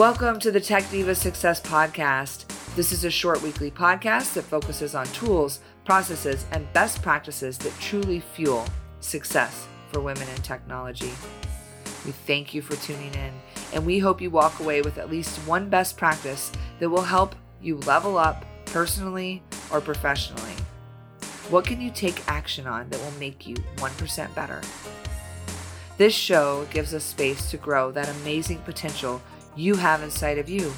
Welcome 0.00 0.38
to 0.38 0.50
the 0.50 0.62
Tech 0.62 0.90
Diva 0.90 1.14
Success 1.14 1.60
Podcast. 1.60 2.46
This 2.74 2.90
is 2.90 3.04
a 3.04 3.10
short 3.10 3.42
weekly 3.42 3.70
podcast 3.70 4.32
that 4.32 4.44
focuses 4.44 4.94
on 4.94 5.04
tools, 5.08 5.60
processes, 5.84 6.46
and 6.52 6.72
best 6.72 7.02
practices 7.02 7.58
that 7.58 7.78
truly 7.80 8.20
fuel 8.20 8.64
success 9.00 9.68
for 9.92 10.00
women 10.00 10.26
in 10.34 10.40
technology. 10.40 11.12
We 12.06 12.12
thank 12.12 12.54
you 12.54 12.62
for 12.62 12.76
tuning 12.76 13.12
in, 13.12 13.30
and 13.74 13.84
we 13.84 13.98
hope 13.98 14.22
you 14.22 14.30
walk 14.30 14.58
away 14.60 14.80
with 14.80 14.96
at 14.96 15.10
least 15.10 15.36
one 15.46 15.68
best 15.68 15.98
practice 15.98 16.50
that 16.78 16.88
will 16.88 17.02
help 17.02 17.34
you 17.60 17.76
level 17.80 18.16
up 18.16 18.46
personally 18.64 19.42
or 19.70 19.82
professionally. 19.82 20.54
What 21.50 21.66
can 21.66 21.78
you 21.78 21.90
take 21.90 22.26
action 22.26 22.66
on 22.66 22.88
that 22.88 23.00
will 23.00 23.20
make 23.20 23.46
you 23.46 23.56
1% 23.76 24.34
better? 24.34 24.62
This 25.98 26.14
show 26.14 26.66
gives 26.70 26.94
us 26.94 27.04
space 27.04 27.50
to 27.50 27.58
grow 27.58 27.92
that 27.92 28.08
amazing 28.08 28.60
potential 28.60 29.20
you 29.56 29.74
have 29.74 30.02
inside 30.02 30.38
of 30.38 30.48
you 30.48 30.72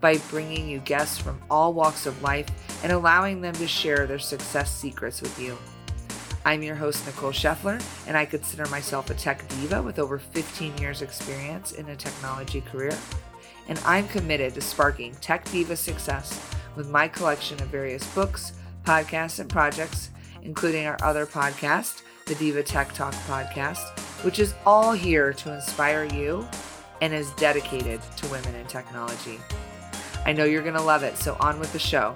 by 0.00 0.16
bringing 0.30 0.68
you 0.68 0.78
guests 0.80 1.18
from 1.18 1.40
all 1.50 1.72
walks 1.72 2.06
of 2.06 2.22
life 2.22 2.48
and 2.82 2.92
allowing 2.92 3.40
them 3.40 3.54
to 3.54 3.66
share 3.66 4.06
their 4.06 4.18
success 4.18 4.74
secrets 4.74 5.20
with 5.20 5.38
you. 5.38 5.56
I'm 6.44 6.62
your 6.62 6.74
host, 6.74 7.04
Nicole 7.04 7.32
Scheffler, 7.32 7.82
and 8.06 8.16
I 8.16 8.24
consider 8.24 8.66
myself 8.70 9.10
a 9.10 9.14
tech 9.14 9.46
diva 9.48 9.82
with 9.82 9.98
over 9.98 10.18
15 10.18 10.78
years' 10.78 11.02
experience 11.02 11.72
in 11.72 11.88
a 11.90 11.96
technology 11.96 12.62
career. 12.62 12.96
And 13.68 13.78
I'm 13.84 14.08
committed 14.08 14.54
to 14.54 14.62
sparking 14.62 15.14
tech 15.16 15.44
diva 15.50 15.76
success 15.76 16.40
with 16.76 16.88
my 16.88 17.08
collection 17.08 17.60
of 17.62 17.68
various 17.68 18.06
books, 18.14 18.54
podcasts, 18.84 19.38
and 19.38 19.50
projects, 19.50 20.10
including 20.42 20.86
our 20.86 20.96
other 21.02 21.26
podcast, 21.26 22.02
the 22.24 22.34
Diva 22.36 22.62
Tech 22.62 22.92
Talk 22.94 23.12
podcast, 23.26 23.98
which 24.24 24.38
is 24.38 24.54
all 24.64 24.92
here 24.92 25.32
to 25.34 25.52
inspire 25.52 26.04
you 26.04 26.48
and 27.00 27.12
is 27.12 27.30
dedicated 27.32 28.00
to 28.16 28.26
women 28.28 28.54
in 28.54 28.66
technology. 28.66 29.38
I 30.24 30.32
know 30.32 30.44
you're 30.44 30.62
going 30.62 30.74
to 30.74 30.82
love 30.82 31.02
it, 31.02 31.16
so 31.16 31.36
on 31.40 31.58
with 31.58 31.72
the 31.72 31.78
show. 31.78 32.14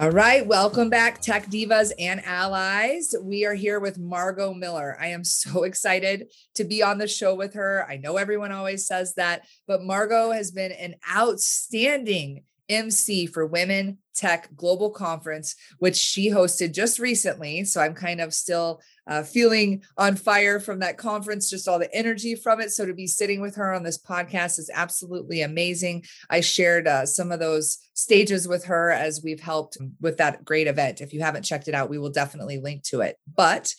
All 0.00 0.10
right, 0.10 0.46
welcome 0.46 0.88
back, 0.88 1.20
tech 1.20 1.50
divas 1.50 1.92
and 1.98 2.24
allies. 2.24 3.14
We 3.20 3.44
are 3.44 3.52
here 3.52 3.78
with 3.78 3.98
Margaux 3.98 4.54
Miller. 4.54 4.96
I 4.98 5.08
am 5.08 5.24
so 5.24 5.62
excited 5.64 6.32
to 6.54 6.64
be 6.64 6.82
on 6.82 6.96
the 6.96 7.06
show 7.06 7.34
with 7.34 7.52
her. 7.52 7.86
I 7.86 7.98
know 7.98 8.16
everyone 8.16 8.50
always 8.50 8.86
says 8.86 9.12
that, 9.16 9.46
but 9.66 9.82
Margaux 9.82 10.30
has 10.30 10.52
been 10.52 10.72
an 10.72 10.94
outstanding 11.14 12.44
MC 12.70 13.26
for 13.26 13.44
Women 13.44 13.98
Tech 14.14 14.48
Global 14.56 14.88
Conference, 14.88 15.54
which 15.80 15.96
she 15.96 16.30
hosted 16.30 16.72
just 16.72 16.98
recently. 16.98 17.64
So 17.64 17.82
I'm 17.82 17.94
kind 17.94 18.22
of 18.22 18.32
still 18.32 18.80
uh, 19.10 19.24
feeling 19.24 19.82
on 19.98 20.14
fire 20.14 20.60
from 20.60 20.78
that 20.78 20.96
conference, 20.96 21.50
just 21.50 21.66
all 21.66 21.80
the 21.80 21.92
energy 21.94 22.36
from 22.36 22.60
it. 22.60 22.70
So 22.70 22.86
to 22.86 22.94
be 22.94 23.08
sitting 23.08 23.40
with 23.40 23.56
her 23.56 23.74
on 23.74 23.82
this 23.82 23.98
podcast 23.98 24.58
is 24.58 24.70
absolutely 24.72 25.42
amazing. 25.42 26.04
I 26.30 26.40
shared 26.40 26.86
uh, 26.86 27.04
some 27.04 27.32
of 27.32 27.40
those 27.40 27.78
stages 27.94 28.46
with 28.46 28.64
her 28.66 28.92
as 28.92 29.20
we've 29.22 29.40
helped 29.40 29.76
with 30.00 30.16
that 30.18 30.44
great 30.44 30.68
event. 30.68 31.00
If 31.00 31.12
you 31.12 31.20
haven't 31.20 31.42
checked 31.42 31.66
it 31.66 31.74
out, 31.74 31.90
we 31.90 31.98
will 31.98 32.10
definitely 32.10 32.58
link 32.58 32.84
to 32.84 33.00
it. 33.00 33.16
But 33.36 33.74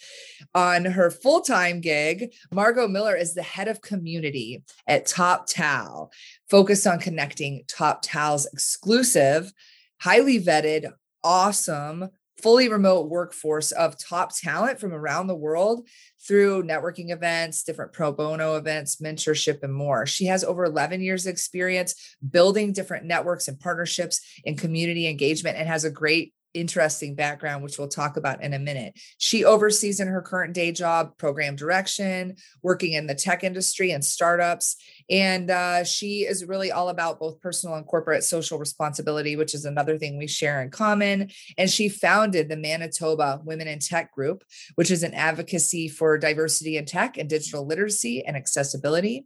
on 0.54 0.84
her 0.84 1.10
full 1.10 1.42
time 1.42 1.80
gig, 1.80 2.34
Margaux 2.52 2.90
Miller 2.90 3.16
is 3.16 3.34
the 3.34 3.42
head 3.42 3.70
of 3.70 3.82
community 3.82 4.64
at 4.86 5.06
Top 5.06 5.48
Toptal, 5.50 6.12
focused 6.50 6.86
on 6.86 7.00
connecting 7.00 7.64
Top 7.68 8.04
Toptal's 8.04 8.48
exclusive, 8.48 9.54
highly 10.02 10.44
vetted, 10.44 10.92
awesome 11.24 12.10
fully 12.42 12.70
remote 12.70 13.10
workforce 13.10 13.72
of 13.72 13.98
top 13.98 14.36
talent 14.36 14.80
from 14.80 14.94
around 14.94 15.28
the 15.28 15.36
world 15.36 15.88
through 16.28 16.64
networking 16.64 17.12
events, 17.12 17.64
different 17.64 17.94
pro 17.94 18.12
bono 18.12 18.56
events, 18.56 18.98
mentorship, 18.98 19.64
and 19.64 19.74
more. 19.74 20.06
She 20.06 20.26
has 20.26 20.44
over 20.44 20.66
11 20.66 21.02
years 21.02 21.26
experience 21.26 22.16
building 22.30 22.74
different 22.74 23.06
networks 23.06 23.48
and 23.48 23.60
partnerships 23.60 24.22
in 24.44 24.56
community 24.56 25.08
engagement 25.08 25.58
and 25.58 25.68
has 25.68 25.84
a 25.84 25.92
great 25.92 26.34
interesting 26.54 27.16
background, 27.16 27.64
which 27.64 27.78
we'll 27.78 27.88
talk 27.88 28.18
about 28.18 28.44
in 28.44 28.54
a 28.54 28.60
minute. 28.60 28.94
She 29.18 29.46
oversees 29.46 30.00
in 30.00 30.08
her 30.08 30.22
current 30.22 30.54
day 30.54 30.72
job 30.72 31.18
program 31.18 31.56
direction, 31.56 32.36
working 32.62 32.94
in 32.94 33.08
the 33.08 33.16
tech 33.16 33.44
industry 33.44 33.92
and 33.92 34.04
startups. 34.04 34.78
And 35.10 35.50
uh, 35.50 35.84
she 35.84 36.22
is 36.22 36.46
really 36.46 36.72
all 36.72 36.90
about 36.90 37.20
both 37.20 37.42
personal 37.42 37.76
and 37.76 37.86
corporate 37.86 38.24
social 38.24 38.60
responsibility, 38.60 39.36
which 39.36 39.54
is 39.54 39.66
another 39.66 39.98
thing 39.98 40.18
we 40.18 40.28
share 40.28 40.62
in 40.62 40.70
common. 40.70 41.30
And 41.58 41.70
she 41.70 41.90
founded 41.90 42.50
the 42.50 42.58
Manitoba 42.58 43.42
Women 43.44 43.68
in 43.68 43.80
Tech 43.80 44.14
Group, 44.14 44.44
which 44.76 44.92
is 44.92 45.04
an 45.04 45.14
advocacy 45.14 45.88
for 45.88 46.18
diversity 46.18 46.78
in 46.78 46.86
tech 46.86 47.18
and 47.18 47.30
digital 47.30 47.66
literacy 47.66 48.26
and 48.26 48.36
accessibility. 48.36 49.26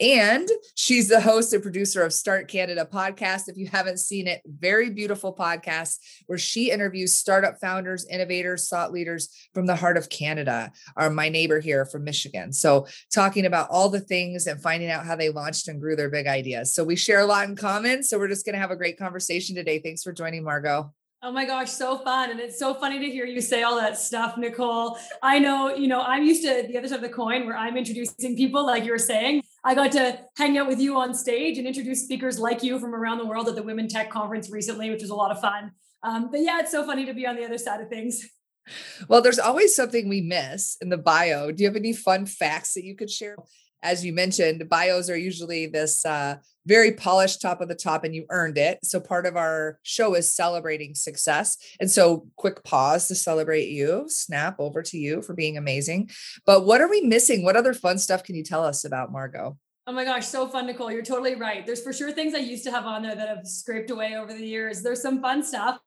And 0.00 0.48
she's 0.74 1.08
the 1.08 1.20
host 1.20 1.52
and 1.52 1.62
producer 1.62 2.02
of 2.02 2.14
Start 2.14 2.48
Canada 2.48 2.88
podcast. 2.90 3.48
If 3.48 3.58
you 3.58 3.66
haven't 3.66 3.98
seen 3.98 4.26
it, 4.26 4.40
very 4.46 4.88
beautiful 4.90 5.34
podcast 5.34 5.98
where 6.26 6.38
she 6.38 6.70
interviews 6.70 7.12
startup 7.12 7.60
founders, 7.60 8.06
innovators, 8.08 8.68
thought 8.68 8.92
leaders 8.92 9.28
from 9.52 9.66
the 9.66 9.76
heart 9.76 9.98
of 9.98 10.08
Canada, 10.08 10.72
are 10.96 11.10
my 11.10 11.28
neighbor 11.28 11.60
here 11.60 11.84
from 11.84 12.04
Michigan. 12.04 12.52
So, 12.52 12.86
talking 13.12 13.44
about 13.44 13.68
all 13.70 13.90
the 13.90 14.00
things 14.00 14.46
and 14.46 14.60
finding 14.62 14.90
out 14.90 15.04
how 15.04 15.16
they 15.16 15.28
launched 15.28 15.68
and 15.68 15.80
grew 15.80 15.94
their 15.94 16.10
big 16.10 16.26
ideas. 16.26 16.74
So, 16.74 16.84
we 16.84 16.96
share 16.96 17.20
a 17.20 17.26
lot 17.26 17.48
in 17.48 17.54
common. 17.54 18.02
So, 18.02 18.18
we're 18.18 18.28
just 18.28 18.46
going 18.46 18.54
to 18.54 18.60
have 18.60 18.70
a 18.70 18.76
great 18.76 18.98
conversation 18.98 19.54
today. 19.54 19.78
Thanks 19.78 20.02
for 20.02 20.12
joining, 20.12 20.42
Margaux. 20.42 20.90
Oh 21.24 21.30
my 21.30 21.44
gosh, 21.44 21.70
so 21.70 21.98
fun. 21.98 22.32
And 22.32 22.40
it's 22.40 22.58
so 22.58 22.74
funny 22.74 22.98
to 22.98 23.06
hear 23.08 23.24
you 23.24 23.40
say 23.40 23.62
all 23.62 23.76
that 23.76 23.96
stuff, 23.96 24.36
Nicole. 24.36 24.98
I 25.22 25.38
know, 25.38 25.72
you 25.72 25.86
know, 25.86 26.00
I'm 26.00 26.24
used 26.24 26.42
to 26.42 26.66
the 26.66 26.76
other 26.76 26.88
side 26.88 26.96
of 26.96 27.02
the 27.02 27.10
coin 27.10 27.46
where 27.46 27.56
I'm 27.56 27.76
introducing 27.76 28.36
people, 28.36 28.66
like 28.66 28.84
you 28.84 28.90
were 28.90 28.98
saying. 28.98 29.42
I 29.64 29.74
got 29.74 29.92
to 29.92 30.18
hang 30.36 30.58
out 30.58 30.66
with 30.66 30.80
you 30.80 30.96
on 30.96 31.14
stage 31.14 31.56
and 31.58 31.66
introduce 31.66 32.02
speakers 32.02 32.38
like 32.38 32.62
you 32.62 32.80
from 32.80 32.94
around 32.94 33.18
the 33.18 33.26
world 33.26 33.48
at 33.48 33.54
the 33.54 33.62
Women 33.62 33.86
Tech 33.86 34.10
Conference 34.10 34.50
recently, 34.50 34.90
which 34.90 35.02
was 35.02 35.10
a 35.10 35.14
lot 35.14 35.30
of 35.30 35.40
fun. 35.40 35.70
Um, 36.02 36.30
but 36.32 36.40
yeah, 36.40 36.58
it's 36.58 36.72
so 36.72 36.84
funny 36.84 37.06
to 37.06 37.14
be 37.14 37.26
on 37.26 37.36
the 37.36 37.44
other 37.44 37.58
side 37.58 37.80
of 37.80 37.88
things. 37.88 38.28
Well, 39.08 39.22
there's 39.22 39.40
always 39.40 39.74
something 39.74 40.08
we 40.08 40.20
miss 40.20 40.76
in 40.80 40.88
the 40.88 40.96
bio. 40.96 41.50
Do 41.50 41.64
you 41.64 41.68
have 41.68 41.74
any 41.74 41.92
fun 41.92 42.26
facts 42.26 42.74
that 42.74 42.84
you 42.84 42.94
could 42.94 43.10
share? 43.10 43.34
As 43.82 44.04
you 44.04 44.12
mentioned, 44.12 44.68
bios 44.68 45.10
are 45.10 45.16
usually 45.16 45.66
this 45.66 46.06
uh, 46.06 46.36
very 46.66 46.92
polished 46.92 47.40
top 47.40 47.60
of 47.60 47.68
the 47.68 47.74
top 47.74 48.04
and 48.04 48.14
you 48.14 48.26
earned 48.30 48.58
it. 48.58 48.78
So 48.84 49.00
part 49.00 49.26
of 49.26 49.36
our 49.36 49.78
show 49.82 50.14
is 50.14 50.30
celebrating 50.30 50.94
success. 50.94 51.56
And 51.80 51.90
so 51.90 52.26
quick 52.36 52.62
pause 52.64 53.08
to 53.08 53.14
celebrate 53.14 53.68
you, 53.68 54.04
snap 54.08 54.56
over 54.58 54.82
to 54.82 54.98
you 54.98 55.22
for 55.22 55.34
being 55.34 55.56
amazing. 55.56 56.10
But 56.46 56.64
what 56.64 56.80
are 56.80 56.88
we 56.88 57.00
missing? 57.00 57.44
What 57.44 57.56
other 57.56 57.74
fun 57.74 57.98
stuff 57.98 58.22
can 58.22 58.34
you 58.34 58.44
tell 58.44 58.64
us 58.64 58.84
about 58.84 59.12
Margaux? 59.12 59.56
Oh 59.84 59.92
my 59.92 60.04
gosh, 60.04 60.28
so 60.28 60.46
fun, 60.46 60.66
Nicole. 60.66 60.92
You're 60.92 61.02
totally 61.02 61.34
right. 61.34 61.66
There's 61.66 61.82
for 61.82 61.92
sure 61.92 62.12
things 62.12 62.34
I 62.34 62.38
used 62.38 62.62
to 62.64 62.70
have 62.70 62.86
on 62.86 63.02
there 63.02 63.16
that 63.16 63.28
have 63.28 63.44
scraped 63.44 63.90
away 63.90 64.14
over 64.14 64.32
the 64.32 64.46
years. 64.46 64.80
There's 64.80 65.02
some 65.02 65.20
fun 65.20 65.42
stuff. 65.42 65.80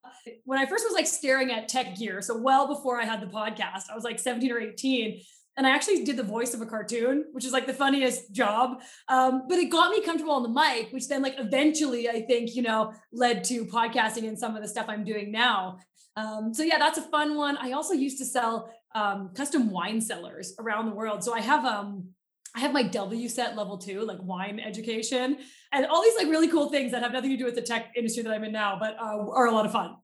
When 0.44 0.60
I 0.60 0.66
first 0.66 0.84
was 0.84 0.94
like 0.94 1.08
staring 1.08 1.50
at 1.52 1.70
tech 1.70 1.96
gear, 1.96 2.22
so 2.22 2.38
well 2.38 2.68
before 2.68 3.00
I 3.00 3.06
had 3.06 3.22
the 3.22 3.28
podcast, 3.28 3.84
I 3.90 3.96
was 3.96 4.04
like 4.04 4.20
17 4.20 4.52
or 4.52 4.60
18 4.60 5.22
and 5.58 5.66
I 5.66 5.72
actually 5.72 6.04
did 6.04 6.18
the 6.18 6.24
voice 6.24 6.54
of 6.54 6.62
a 6.62 6.66
cartoon, 6.66 7.26
which 7.32 7.46
is 7.46 7.54
like 7.54 7.66
the 7.66 7.74
funniest 7.74 8.32
job. 8.34 8.82
Um, 9.08 9.44
but 9.48 9.58
it 9.58 9.72
got 9.72 9.92
me 9.92 10.02
comfortable 10.02 10.34
on 10.34 10.44
the 10.44 10.50
mic, 10.50 10.92
which 10.92 11.08
then 11.08 11.22
like 11.22 11.36
eventually 11.38 12.10
I 12.10 12.22
think 12.22 12.56
you 12.56 12.62
know 12.62 12.94
led 13.12 13.44
to 13.46 13.66
podcasting 13.66 14.28
and 14.28 14.38
some 14.38 14.56
of 14.56 14.62
the 14.62 14.68
stuff 14.68 14.88
I'm 14.90 15.04
doing 15.04 15.32
now. 15.32 15.80
Um, 16.18 16.54
so 16.54 16.64
yeah, 16.64 16.78
that's 16.78 16.98
a 16.98 17.04
fun 17.04 17.36
one. 17.36 17.58
I 17.58 17.72
also 17.72 17.94
used 17.94 18.18
to 18.20 18.26
sell 18.26 18.72
um, 18.94 19.32
custom 19.36 19.70
wine 19.70 20.00
cellars 20.00 20.54
around 20.60 20.86
the 20.86 20.96
world. 20.96 21.24
So 21.24 21.34
I 21.34 21.42
have 21.42 21.66
um 21.66 22.10
I 22.56 22.60
have 22.60 22.72
my 22.72 22.84
WSET 22.84 23.58
level 23.58 23.78
two, 23.78 24.02
like 24.02 24.18
wine 24.22 24.62
education, 24.62 25.38
and 25.74 25.86
all 25.86 26.02
these 26.02 26.16
like 26.16 26.28
really 26.28 26.48
cool 26.48 26.70
things 26.70 26.92
that 26.94 27.04
have 27.04 27.12
nothing 27.12 27.32
to 27.32 27.38
do 27.38 27.44
with 27.44 27.56
the 27.56 27.62
tech 27.62 27.92
industry 27.98 28.24
that 28.24 28.32
I'm 28.32 28.46
in 28.46 28.54
now, 28.54 28.78
but 28.80 28.96
uh, 28.96 29.30
are 29.30 29.48
a 29.48 29.52
lot 29.52 29.66
of 29.66 29.74
fun. 29.74 29.98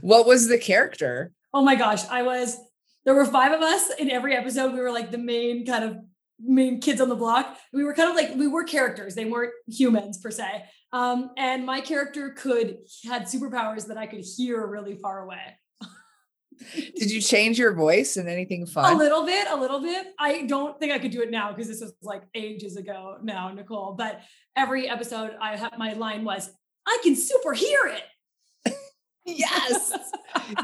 What 0.00 0.26
was 0.26 0.48
the 0.48 0.58
character? 0.58 1.32
Oh 1.52 1.62
my 1.62 1.74
gosh, 1.74 2.06
I 2.08 2.22
was 2.22 2.58
there 3.04 3.14
were 3.14 3.24
five 3.24 3.52
of 3.52 3.60
us 3.60 3.90
in 3.98 4.10
every 4.10 4.34
episode. 4.34 4.72
We 4.72 4.80
were 4.80 4.92
like 4.92 5.10
the 5.10 5.18
main 5.18 5.64
kind 5.66 5.84
of 5.84 5.98
main 6.40 6.80
kids 6.80 7.00
on 7.00 7.08
the 7.08 7.16
block. 7.16 7.56
We 7.72 7.84
were 7.84 7.94
kind 7.94 8.10
of 8.10 8.16
like 8.16 8.36
we 8.36 8.46
were 8.46 8.64
characters. 8.64 9.14
They 9.14 9.24
weren't 9.24 9.52
humans 9.66 10.18
per 10.18 10.30
se. 10.30 10.64
Um, 10.92 11.30
and 11.36 11.66
my 11.66 11.80
character 11.80 12.30
could 12.30 12.78
had 13.04 13.24
superpowers 13.24 13.86
that 13.88 13.98
I 13.98 14.06
could 14.06 14.24
hear 14.24 14.66
really 14.66 14.96
far 14.96 15.22
away. 15.22 15.58
Did 16.74 17.10
you 17.10 17.20
change 17.20 17.58
your 17.58 17.74
voice 17.74 18.16
and 18.16 18.28
anything 18.28 18.66
fun? 18.66 18.92
A 18.92 18.96
little 18.96 19.26
bit, 19.26 19.48
a 19.50 19.56
little 19.56 19.80
bit. 19.80 20.08
I 20.18 20.46
don't 20.46 20.78
think 20.80 20.92
I 20.92 20.98
could 20.98 21.10
do 21.10 21.22
it 21.22 21.30
now 21.30 21.52
because 21.52 21.68
this 21.68 21.80
was 21.80 21.92
like 22.02 22.22
ages 22.34 22.76
ago 22.76 23.18
now, 23.22 23.50
Nicole. 23.50 23.94
But 23.94 24.20
every 24.56 24.88
episode, 24.88 25.36
I 25.40 25.56
have 25.56 25.76
my 25.78 25.92
line 25.92 26.24
was, 26.24 26.50
"I 26.86 26.98
can 27.02 27.16
super 27.16 27.52
hear 27.52 27.86
it." 27.86 28.02
Yes. 29.36 29.92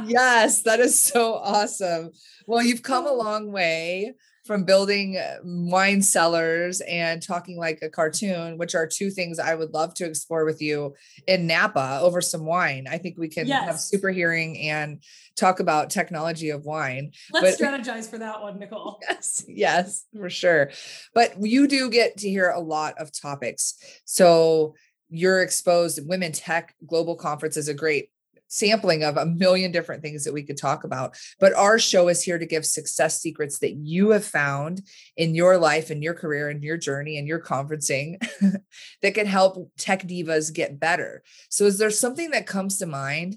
yes, 0.07 0.63
that 0.63 0.81
is 0.81 0.99
so 1.01 1.35
awesome. 1.35 2.11
Well, 2.47 2.63
you've 2.63 2.83
come 2.83 3.07
a 3.07 3.13
long 3.13 3.53
way 3.53 4.15
from 4.45 4.65
building 4.65 5.17
uh, 5.17 5.37
wine 5.43 6.03
cellars 6.03 6.83
and 6.83 7.23
talking 7.23 7.57
like 7.57 7.79
a 7.81 7.89
cartoon, 7.89 8.59
which 8.59 8.75
are 8.75 8.87
two 8.87 9.11
things 9.11 9.39
I 9.39 9.55
would 9.55 9.73
love 9.73 9.95
to 9.95 10.05
explore 10.05 10.45
with 10.45 10.61
you 10.61 10.95
in 11.27 11.47
Napa 11.47 12.01
over 12.03 12.21
some 12.21 12.45
wine. 12.45 12.87
I 12.89 12.99
think 12.99 13.17
we 13.17 13.29
can 13.29 13.47
yes. 13.47 13.67
have 13.67 13.81
super 13.81 14.11
hearing 14.11 14.59
and 14.59 15.03
talk 15.35 15.61
about 15.61 15.89
technology 15.89 16.51
of 16.51 16.65
wine. 16.65 17.13
Let's 17.33 17.59
but, 17.59 17.67
strategize 17.67 18.09
for 18.09 18.19
that 18.19 18.43
one, 18.43 18.59
Nicole. 18.59 19.01
Yes, 19.09 19.45
yes, 19.49 20.05
for 20.15 20.29
sure. 20.29 20.71
But 21.15 21.35
you 21.41 21.67
do 21.67 21.89
get 21.89 22.19
to 22.19 22.29
hear 22.29 22.51
a 22.51 22.61
lot 22.61 22.99
of 22.99 23.11
topics. 23.19 23.75
So 24.05 24.75
you're 25.09 25.43
exposed 25.43 26.01
women 26.07 26.33
tech 26.33 26.75
global 26.87 27.17
conference 27.17 27.57
is 27.57 27.69
a 27.69 27.75
great 27.75 28.11
sampling 28.49 29.03
of 29.03 29.17
a 29.17 29.27
million 29.27 29.73
different 29.73 30.03
things 30.03 30.25
that 30.25 30.33
we 30.33 30.43
could 30.43 30.57
talk 30.57 30.85
about. 30.85 31.17
But 31.41 31.55
our 31.55 31.79
show 31.79 32.09
is 32.09 32.23
here 32.23 32.39
to 32.39 32.47
give 32.47 32.65
success 32.65 33.21
secrets 33.21 33.59
that 33.59 33.75
you 33.75 34.11
have 34.11 34.25
found 34.25 34.83
in 35.17 35.35
your 35.35 35.59
life 35.59 35.91
and 35.91 36.03
your 36.03 36.15
career 36.15 36.49
and 36.49 36.63
your 36.63 36.77
journey 36.77 37.19
and 37.19 37.27
your 37.27 37.41
conferencing 37.41 38.17
that 39.03 39.15
can 39.15 39.27
help 39.27 39.71
tech 39.79 40.03
divas 40.03 40.53
get 40.53 40.81
better. 40.81 41.23
So, 41.49 41.65
is 41.65 41.79
there 41.79 41.91
something 41.91 42.31
that 42.31 42.47
comes 42.47 42.79
to 42.79 42.87
mind? 42.87 43.37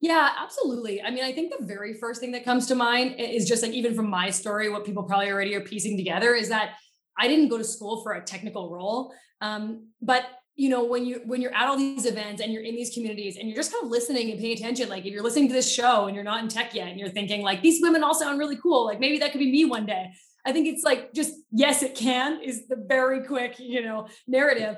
Yeah, 0.00 0.32
absolutely. 0.36 1.00
I 1.00 1.10
mean, 1.10 1.24
I 1.24 1.32
think 1.32 1.50
the 1.58 1.64
very 1.64 1.94
first 1.94 2.20
thing 2.20 2.32
that 2.32 2.44
comes 2.44 2.66
to 2.66 2.74
mind 2.74 3.18
is 3.18 3.48
just 3.48 3.62
like 3.62 3.72
even 3.72 3.94
from 3.94 4.10
my 4.10 4.28
story, 4.28 4.68
what 4.68 4.84
people 4.84 5.04
probably 5.04 5.30
already 5.30 5.54
are 5.54 5.62
piecing 5.62 5.96
together 5.96 6.34
is 6.34 6.50
that 6.50 6.74
I 7.18 7.26
didn't 7.26 7.48
go 7.48 7.56
to 7.56 7.64
school 7.64 8.02
for 8.02 8.12
a 8.12 8.22
technical 8.22 8.70
role. 8.70 9.14
Um, 9.40 9.88
but 10.02 10.24
you 10.56 10.68
know 10.68 10.84
when 10.84 11.04
you 11.04 11.20
when 11.24 11.40
you're 11.40 11.54
at 11.54 11.68
all 11.68 11.76
these 11.76 12.06
events 12.06 12.40
and 12.40 12.52
you're 12.52 12.62
in 12.62 12.76
these 12.76 12.94
communities 12.94 13.36
and 13.36 13.48
you're 13.48 13.56
just 13.56 13.72
kind 13.72 13.84
of 13.84 13.90
listening 13.90 14.30
and 14.30 14.38
paying 14.38 14.56
attention 14.56 14.88
like 14.88 15.04
if 15.04 15.12
you're 15.12 15.22
listening 15.22 15.48
to 15.48 15.54
this 15.54 15.70
show 15.70 16.06
and 16.06 16.14
you're 16.14 16.24
not 16.24 16.42
in 16.42 16.48
tech 16.48 16.74
yet 16.74 16.88
and 16.88 16.98
you're 16.98 17.08
thinking 17.08 17.42
like 17.42 17.60
these 17.62 17.82
women 17.82 18.04
all 18.04 18.14
sound 18.14 18.38
really 18.38 18.56
cool. 18.56 18.86
Like 18.86 19.00
maybe 19.00 19.18
that 19.18 19.32
could 19.32 19.40
be 19.40 19.50
me 19.50 19.64
one 19.64 19.86
day. 19.86 20.12
I 20.46 20.52
think 20.52 20.68
it's 20.68 20.84
like 20.84 21.12
just 21.12 21.34
yes 21.50 21.82
it 21.82 21.94
can 21.94 22.40
is 22.42 22.68
the 22.68 22.76
very 22.76 23.24
quick 23.24 23.58
you 23.58 23.82
know 23.82 24.08
narrative. 24.26 24.76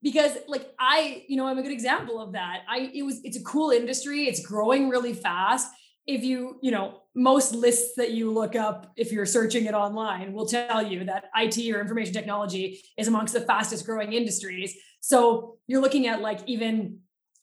Because 0.00 0.32
like 0.46 0.70
i 0.78 1.24
you 1.28 1.36
know 1.36 1.46
i'm 1.46 1.58
a 1.58 1.62
good 1.62 1.72
example 1.72 2.20
of 2.20 2.32
that. 2.32 2.62
I 2.68 2.90
it 2.94 3.02
was 3.02 3.20
it's 3.22 3.36
a 3.36 3.42
cool 3.42 3.70
industry. 3.70 4.28
It's 4.28 4.44
growing 4.44 4.88
really 4.88 5.12
fast. 5.12 5.70
If 6.06 6.24
you 6.24 6.58
you 6.62 6.70
know 6.70 7.02
most 7.14 7.52
lists 7.52 7.94
that 7.96 8.12
you 8.12 8.32
look 8.32 8.54
up 8.54 8.92
if 8.96 9.10
you're 9.10 9.26
searching 9.26 9.66
it 9.66 9.74
online 9.74 10.32
will 10.32 10.46
tell 10.46 10.86
you 10.86 11.04
that 11.04 11.24
IT 11.36 11.58
or 11.74 11.80
information 11.80 12.14
technology 12.14 12.80
is 12.96 13.08
amongst 13.08 13.34
the 13.34 13.40
fastest 13.40 13.84
growing 13.84 14.12
industries 14.12 14.78
so 15.00 15.58
you're 15.66 15.80
looking 15.80 16.06
at 16.06 16.20
like 16.20 16.40
even 16.46 17.00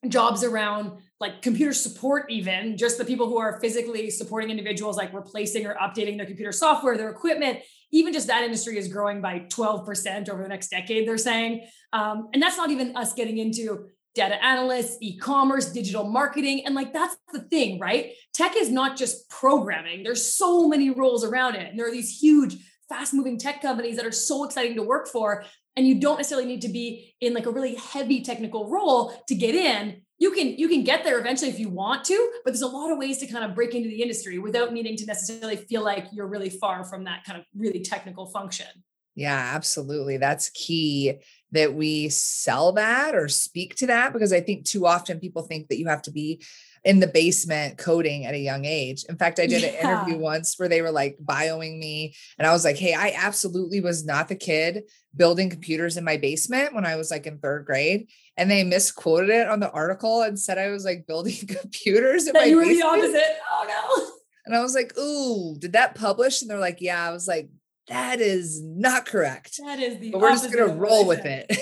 jobs 0.09 0.43
around 0.43 0.99
like 1.19 1.41
computer 1.41 1.73
support, 1.73 2.29
even 2.29 2.77
just 2.77 2.97
the 2.97 3.05
people 3.05 3.27
who 3.27 3.37
are 3.37 3.59
physically 3.61 4.09
supporting 4.09 4.49
individuals, 4.49 4.97
like 4.97 5.13
replacing 5.13 5.65
or 5.65 5.75
updating 5.75 6.17
their 6.17 6.25
computer 6.25 6.51
software, 6.51 6.97
their 6.97 7.09
equipment. 7.09 7.59
Even 7.91 8.11
just 8.11 8.27
that 8.27 8.43
industry 8.43 8.77
is 8.77 8.89
growing 8.89 9.21
by 9.21 9.39
12% 9.49 10.29
over 10.29 10.43
the 10.43 10.49
next 10.49 10.69
decade, 10.69 11.07
they're 11.07 11.17
saying. 11.17 11.65
Um, 11.93 12.29
and 12.33 12.43
that's 12.43 12.57
not 12.57 12.69
even 12.69 12.95
us 12.97 13.13
getting 13.13 13.37
into 13.37 13.87
data 14.13 14.43
analysts, 14.43 14.97
e-commerce, 15.01 15.71
digital 15.71 16.03
marketing. 16.05 16.65
And 16.65 16.75
like 16.75 16.93
that's 16.93 17.15
the 17.31 17.41
thing, 17.41 17.79
right? 17.79 18.13
Tech 18.33 18.55
is 18.57 18.69
not 18.69 18.97
just 18.97 19.29
programming. 19.29 20.03
There's 20.03 20.33
so 20.35 20.67
many 20.67 20.89
roles 20.89 21.23
around 21.23 21.55
it. 21.55 21.69
And 21.69 21.79
there 21.79 21.87
are 21.87 21.91
these 21.91 22.19
huge 22.19 22.55
fast-moving 22.89 23.37
tech 23.37 23.61
companies 23.61 23.95
that 23.97 24.05
are 24.05 24.11
so 24.11 24.43
exciting 24.43 24.75
to 24.75 24.83
work 24.83 25.07
for 25.07 25.43
and 25.75 25.87
you 25.87 25.99
don't 25.99 26.17
necessarily 26.17 26.47
need 26.47 26.61
to 26.61 26.69
be 26.69 27.15
in 27.21 27.33
like 27.33 27.45
a 27.45 27.51
really 27.51 27.75
heavy 27.75 28.21
technical 28.21 28.69
role 28.69 29.13
to 29.27 29.35
get 29.35 29.55
in 29.55 30.01
you 30.17 30.31
can 30.31 30.57
you 30.57 30.67
can 30.67 30.83
get 30.83 31.03
there 31.03 31.19
eventually 31.19 31.49
if 31.49 31.59
you 31.59 31.69
want 31.69 32.05
to 32.05 32.31
but 32.43 32.51
there's 32.51 32.61
a 32.61 32.67
lot 32.67 32.91
of 32.91 32.97
ways 32.97 33.17
to 33.17 33.27
kind 33.27 33.43
of 33.43 33.55
break 33.55 33.75
into 33.75 33.89
the 33.89 34.01
industry 34.01 34.39
without 34.39 34.73
needing 34.73 34.95
to 34.95 35.05
necessarily 35.05 35.55
feel 35.55 35.83
like 35.83 36.07
you're 36.11 36.27
really 36.27 36.49
far 36.49 36.83
from 36.83 37.03
that 37.03 37.23
kind 37.25 37.39
of 37.39 37.45
really 37.55 37.81
technical 37.81 38.25
function. 38.27 38.67
Yeah 39.15 39.51
absolutely. 39.53 40.17
That's 40.17 40.49
key 40.49 41.19
that 41.51 41.73
we 41.73 42.09
sell 42.09 42.73
that 42.73 43.15
or 43.15 43.27
speak 43.27 43.75
to 43.75 43.87
that 43.87 44.11
because 44.13 44.33
i 44.33 44.41
think 44.41 44.65
too 44.65 44.85
often 44.85 45.19
people 45.19 45.43
think 45.43 45.67
that 45.69 45.79
you 45.79 45.87
have 45.87 46.01
to 46.01 46.11
be 46.11 46.43
in 46.85 46.99
the 46.99 47.07
basement 47.07 47.77
coding 47.77 48.25
at 48.25 48.35
a 48.35 48.39
young 48.39 48.63
age. 48.63 49.03
In 49.09 49.17
fact, 49.17 49.39
I 49.39 49.47
did 49.47 49.63
yeah. 49.63 49.69
an 49.69 49.75
interview 49.75 50.17
once 50.17 50.57
where 50.57 50.69
they 50.69 50.81
were 50.81 50.91
like 50.91 51.17
bioing 51.23 51.79
me, 51.79 52.15
and 52.37 52.47
I 52.47 52.53
was 52.53 52.63
like, 52.63 52.77
hey, 52.77 52.93
I 52.93 53.13
absolutely 53.17 53.81
was 53.81 54.05
not 54.05 54.29
the 54.29 54.35
kid 54.35 54.83
building 55.17 55.49
computers 55.49 55.97
in 55.97 56.03
my 56.03 56.17
basement 56.17 56.73
when 56.73 56.85
I 56.85 56.95
was 56.95 57.09
like 57.09 57.25
in 57.25 57.39
third 57.39 57.65
grade. 57.65 58.09
And 58.37 58.51
they 58.51 58.63
misquoted 58.63 59.29
it 59.29 59.47
on 59.47 59.59
the 59.59 59.71
article 59.71 60.21
and 60.21 60.39
said 60.39 60.57
I 60.57 60.69
was 60.69 60.85
like 60.85 61.07
building 61.07 61.35
computers 61.47 62.27
in 62.27 62.33
that 62.33 62.43
my 62.43 62.45
you 62.45 62.57
were 62.57 62.63
basement. 62.63 62.81
the 62.81 62.87
opposite. 62.87 63.37
Oh 63.51 63.65
no. 63.67 64.07
And 64.45 64.55
I 64.55 64.61
was 64.61 64.75
like, 64.75 64.97
ooh, 64.97 65.57
did 65.57 65.73
that 65.73 65.95
publish? 65.95 66.41
And 66.41 66.51
they're 66.51 66.59
like, 66.59 66.81
yeah. 66.81 67.07
I 67.07 67.11
was 67.11 67.27
like, 67.27 67.49
that 67.87 68.19
is 68.19 68.61
not 68.61 69.05
correct. 69.05 69.59
That 69.63 69.79
is 69.79 69.99
the 69.99 70.11
but 70.11 70.21
we're 70.21 70.31
just 70.31 70.51
gonna 70.51 70.73
roll 70.73 71.05
with 71.05 71.25
it. 71.25 71.49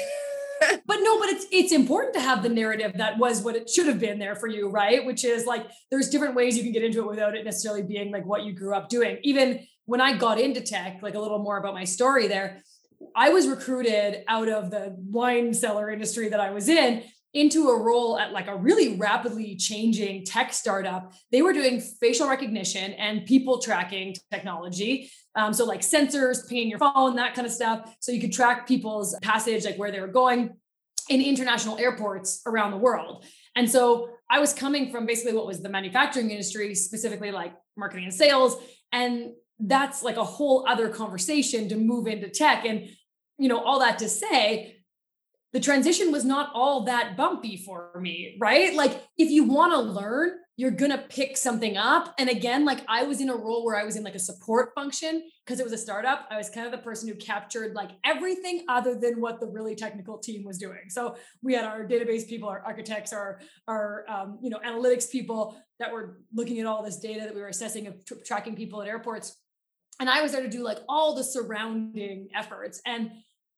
but 0.86 0.98
no, 1.02 1.20
but 1.20 1.30
it's 1.30 1.46
it's 1.52 1.72
important 1.72 2.14
to 2.16 2.20
have 2.20 2.44
the 2.44 2.50
narrative 2.50 2.94
that 2.96 3.18
was 3.18 3.42
what 3.42 3.56
it 3.56 3.70
should 3.70 3.88
have 3.88 4.00
been 4.00 4.20
there 4.20 4.36
for 4.36 4.48
you, 4.48 4.70
right? 4.70 5.06
Which 5.06 5.24
is 5.24 5.46
like 5.46 5.70
there's 5.90 6.10
different 6.10 6.36
ways 6.36 6.58
you 6.58 6.64
can 6.64 6.72
get 6.72 6.84
into 6.84 7.00
it 7.00 7.08
without 7.08 7.36
it 7.36 7.46
necessarily 7.46 7.84
being 7.84 8.12
like 8.12 8.26
what 8.26 8.44
you 8.44 8.54
grew 8.54 8.76
up 8.76 8.90
doing. 8.90 9.18
Even 9.24 9.66
when 9.86 10.02
I 10.02 10.18
got 10.18 10.40
into 10.40 10.62
tech, 10.62 11.00
like 11.02 11.16
a 11.16 11.20
little 11.20 11.40
more 11.40 11.58
about 11.58 11.74
my 11.74 11.84
story 11.84 12.28
there, 12.28 12.64
I 13.16 13.30
was 13.30 13.48
recruited 13.48 14.24
out 14.28 14.50
of 14.50 14.72
the 14.72 14.96
wine 14.98 15.54
cellar 15.54 15.90
industry 15.90 16.30
that 16.30 16.40
I 16.40 16.52
was 16.52 16.68
in 16.68 17.04
into 17.34 17.70
a 17.70 17.82
role 17.82 18.20
at 18.20 18.32
like 18.32 18.48
a 18.48 18.56
really 18.56 18.96
rapidly 18.96 19.56
changing 19.56 20.24
tech 20.24 20.54
startup. 20.54 21.14
They 21.32 21.42
were 21.42 21.54
doing 21.54 21.82
facial 21.82 22.30
recognition 22.30 22.94
and 22.94 23.26
people 23.26 23.60
tracking 23.60 24.16
technology. 24.32 25.10
Um, 25.36 25.52
so 25.52 25.66
like 25.66 25.82
sensors, 25.82 26.48
pinging 26.48 26.70
your 26.70 26.78
phone, 26.78 27.16
that 27.16 27.34
kind 27.34 27.48
of 27.48 27.54
stuff. 27.54 27.96
So 28.02 28.12
you 28.12 28.22
could 28.22 28.34
track 28.34 28.68
people's 28.68 29.18
passage, 29.24 29.66
like 29.66 29.78
where 29.78 29.92
they 29.92 30.00
were 30.00 30.08
going 30.08 30.52
in 31.10 31.22
international 31.22 31.78
airports 31.78 32.42
around 32.46 32.72
the 32.72 32.78
world. 32.78 33.26
And 33.56 33.70
so 33.70 34.10
I 34.30 34.40
was 34.40 34.54
coming 34.54 34.92
from 34.92 35.06
basically 35.06 35.34
what 35.34 35.46
was 35.46 35.62
the 35.62 35.70
manufacturing 35.70 36.32
industry, 36.32 36.74
specifically 36.76 37.32
like 37.32 37.54
marketing 37.78 38.06
and 38.06 38.14
sales. 38.14 38.58
And 38.92 39.34
that's 39.60 40.04
like 40.04 40.18
a 40.18 40.24
whole 40.24 40.66
other 40.68 40.90
conversation 40.90 41.70
to 41.70 41.76
move 41.76 42.08
into 42.08 42.30
tech. 42.30 42.66
And, 42.66 42.90
you 43.38 43.50
know, 43.50 43.60
all 43.60 43.80
that 43.80 44.00
to 44.00 44.10
say, 44.10 44.78
the 45.54 45.60
transition 45.60 46.12
was 46.12 46.26
not 46.26 46.52
all 46.56 46.86
that 46.86 47.16
bumpy 47.16 47.58
for 47.58 47.92
me, 48.00 48.38
right? 48.40 48.74
Like 48.74 49.04
if 49.18 49.30
you 49.30 49.44
want 49.44 49.74
to 49.74 49.80
learn, 49.80 50.32
you're 50.56 50.72
to 50.92 51.00
pick 51.10 51.36
something 51.36 51.78
up. 51.78 52.14
And 52.20 52.30
again, 52.30 52.64
like 52.64 52.86
I 52.88 53.04
was 53.04 53.22
in 53.22 53.30
a 53.30 53.36
role 53.36 53.66
where 53.66 53.76
I 53.76 53.84
was 53.84 53.96
in 53.96 54.04
like 54.04 54.14
a 54.14 54.20
support 54.20 54.72
function 54.76 55.24
because 55.44 55.60
it 55.60 55.64
was 55.64 55.74
a 55.74 55.78
startup. 55.78 56.28
I 56.30 56.38
was 56.38 56.50
kind 56.50 56.68
of 56.68 56.72
the 56.72 56.78
person 56.78 57.08
who 57.08 57.16
captured 57.16 57.74
like 57.74 57.90
everything 58.06 58.64
other 58.70 58.94
than 58.94 59.20
what 59.20 59.40
the 59.40 59.48
really 59.48 59.76
technical 59.76 60.20
team 60.20 60.44
was 60.44 60.60
doing. 60.60 60.90
So 60.90 61.16
we 61.42 61.56
had 61.56 61.66
our 61.66 61.88
database 61.88 62.28
people, 62.28 62.50
our 62.50 62.62
architects, 62.64 63.12
our 63.14 63.40
our 63.68 64.06
um, 64.08 64.38
you 64.44 64.52
know 64.52 64.60
analytics 64.60 65.12
people 65.12 65.58
that 65.80 65.92
were 65.92 66.20
looking 66.34 66.60
at 66.60 66.68
all 66.68 66.84
this 66.84 67.00
data 67.00 67.22
that 67.22 67.34
we 67.34 67.42
were 67.42 67.48
assessing 67.48 67.88
of 67.88 67.96
tracking 68.24 68.56
people 68.56 68.82
at 68.82 68.88
airports. 68.88 69.36
And 70.00 70.10
I 70.10 70.22
was 70.22 70.34
there 70.34 70.44
to 70.44 70.50
do 70.50 70.64
like 70.64 70.80
all 70.88 71.16
the 71.16 71.24
surrounding 71.24 72.30
efforts. 72.36 72.82
And 72.86 73.12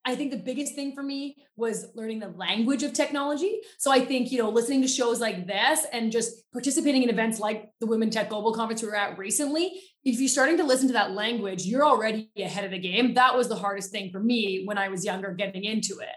I 0.08 0.16
think 0.16 0.30
the 0.30 0.38
biggest 0.38 0.76
thing 0.76 0.94
for 0.94 1.02
me 1.02 1.36
was 1.58 1.88
learning 1.96 2.20
the 2.20 2.28
language 2.28 2.84
of 2.84 2.94
technology. 2.94 3.62
So 3.80 3.92
I 3.92 4.06
think, 4.06 4.32
you 4.32 4.38
know, 4.38 4.50
listening 4.50 4.84
to 4.84 4.88
shows 4.88 5.20
like 5.20 5.48
this 5.48 5.86
and 5.92 6.12
just 6.12 6.44
participating 6.54 7.02
in 7.02 7.10
events 7.10 7.40
like 7.40 7.72
the 7.80 7.88
Women 7.88 8.12
Tech 8.12 8.30
Global 8.30 8.54
Conference 8.54 8.84
we 8.84 8.88
were 8.88 8.96
at 8.96 9.18
recently, 9.18 9.82
if 10.04 10.20
you're 10.20 10.30
starting 10.30 10.58
to 10.58 10.64
listen 10.64 10.88
to 10.88 10.94
that 10.94 11.14
language, 11.14 11.66
you're 11.66 11.84
already 11.84 12.30
ahead 12.38 12.66
of 12.66 12.72
the 12.72 12.78
game. 12.78 13.16
That 13.16 13.36
was 13.36 13.50
the 13.50 13.56
hardest 13.56 13.92
thing 13.92 14.12
for 14.12 14.20
me 14.20 14.62
when 14.66 14.78
I 14.78 14.90
was 14.90 15.04
younger 15.04 15.34
getting 15.34 15.64
into 15.64 15.98
it. 16.00 16.16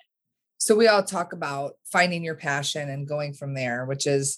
So 0.59 0.75
we 0.75 0.87
all 0.87 1.03
talk 1.03 1.33
about 1.33 1.75
finding 1.91 2.23
your 2.23 2.35
passion 2.35 2.91
and 2.91 3.09
going 3.09 3.33
from 3.33 3.55
there, 3.55 3.87
which 3.87 4.07
is 4.07 4.37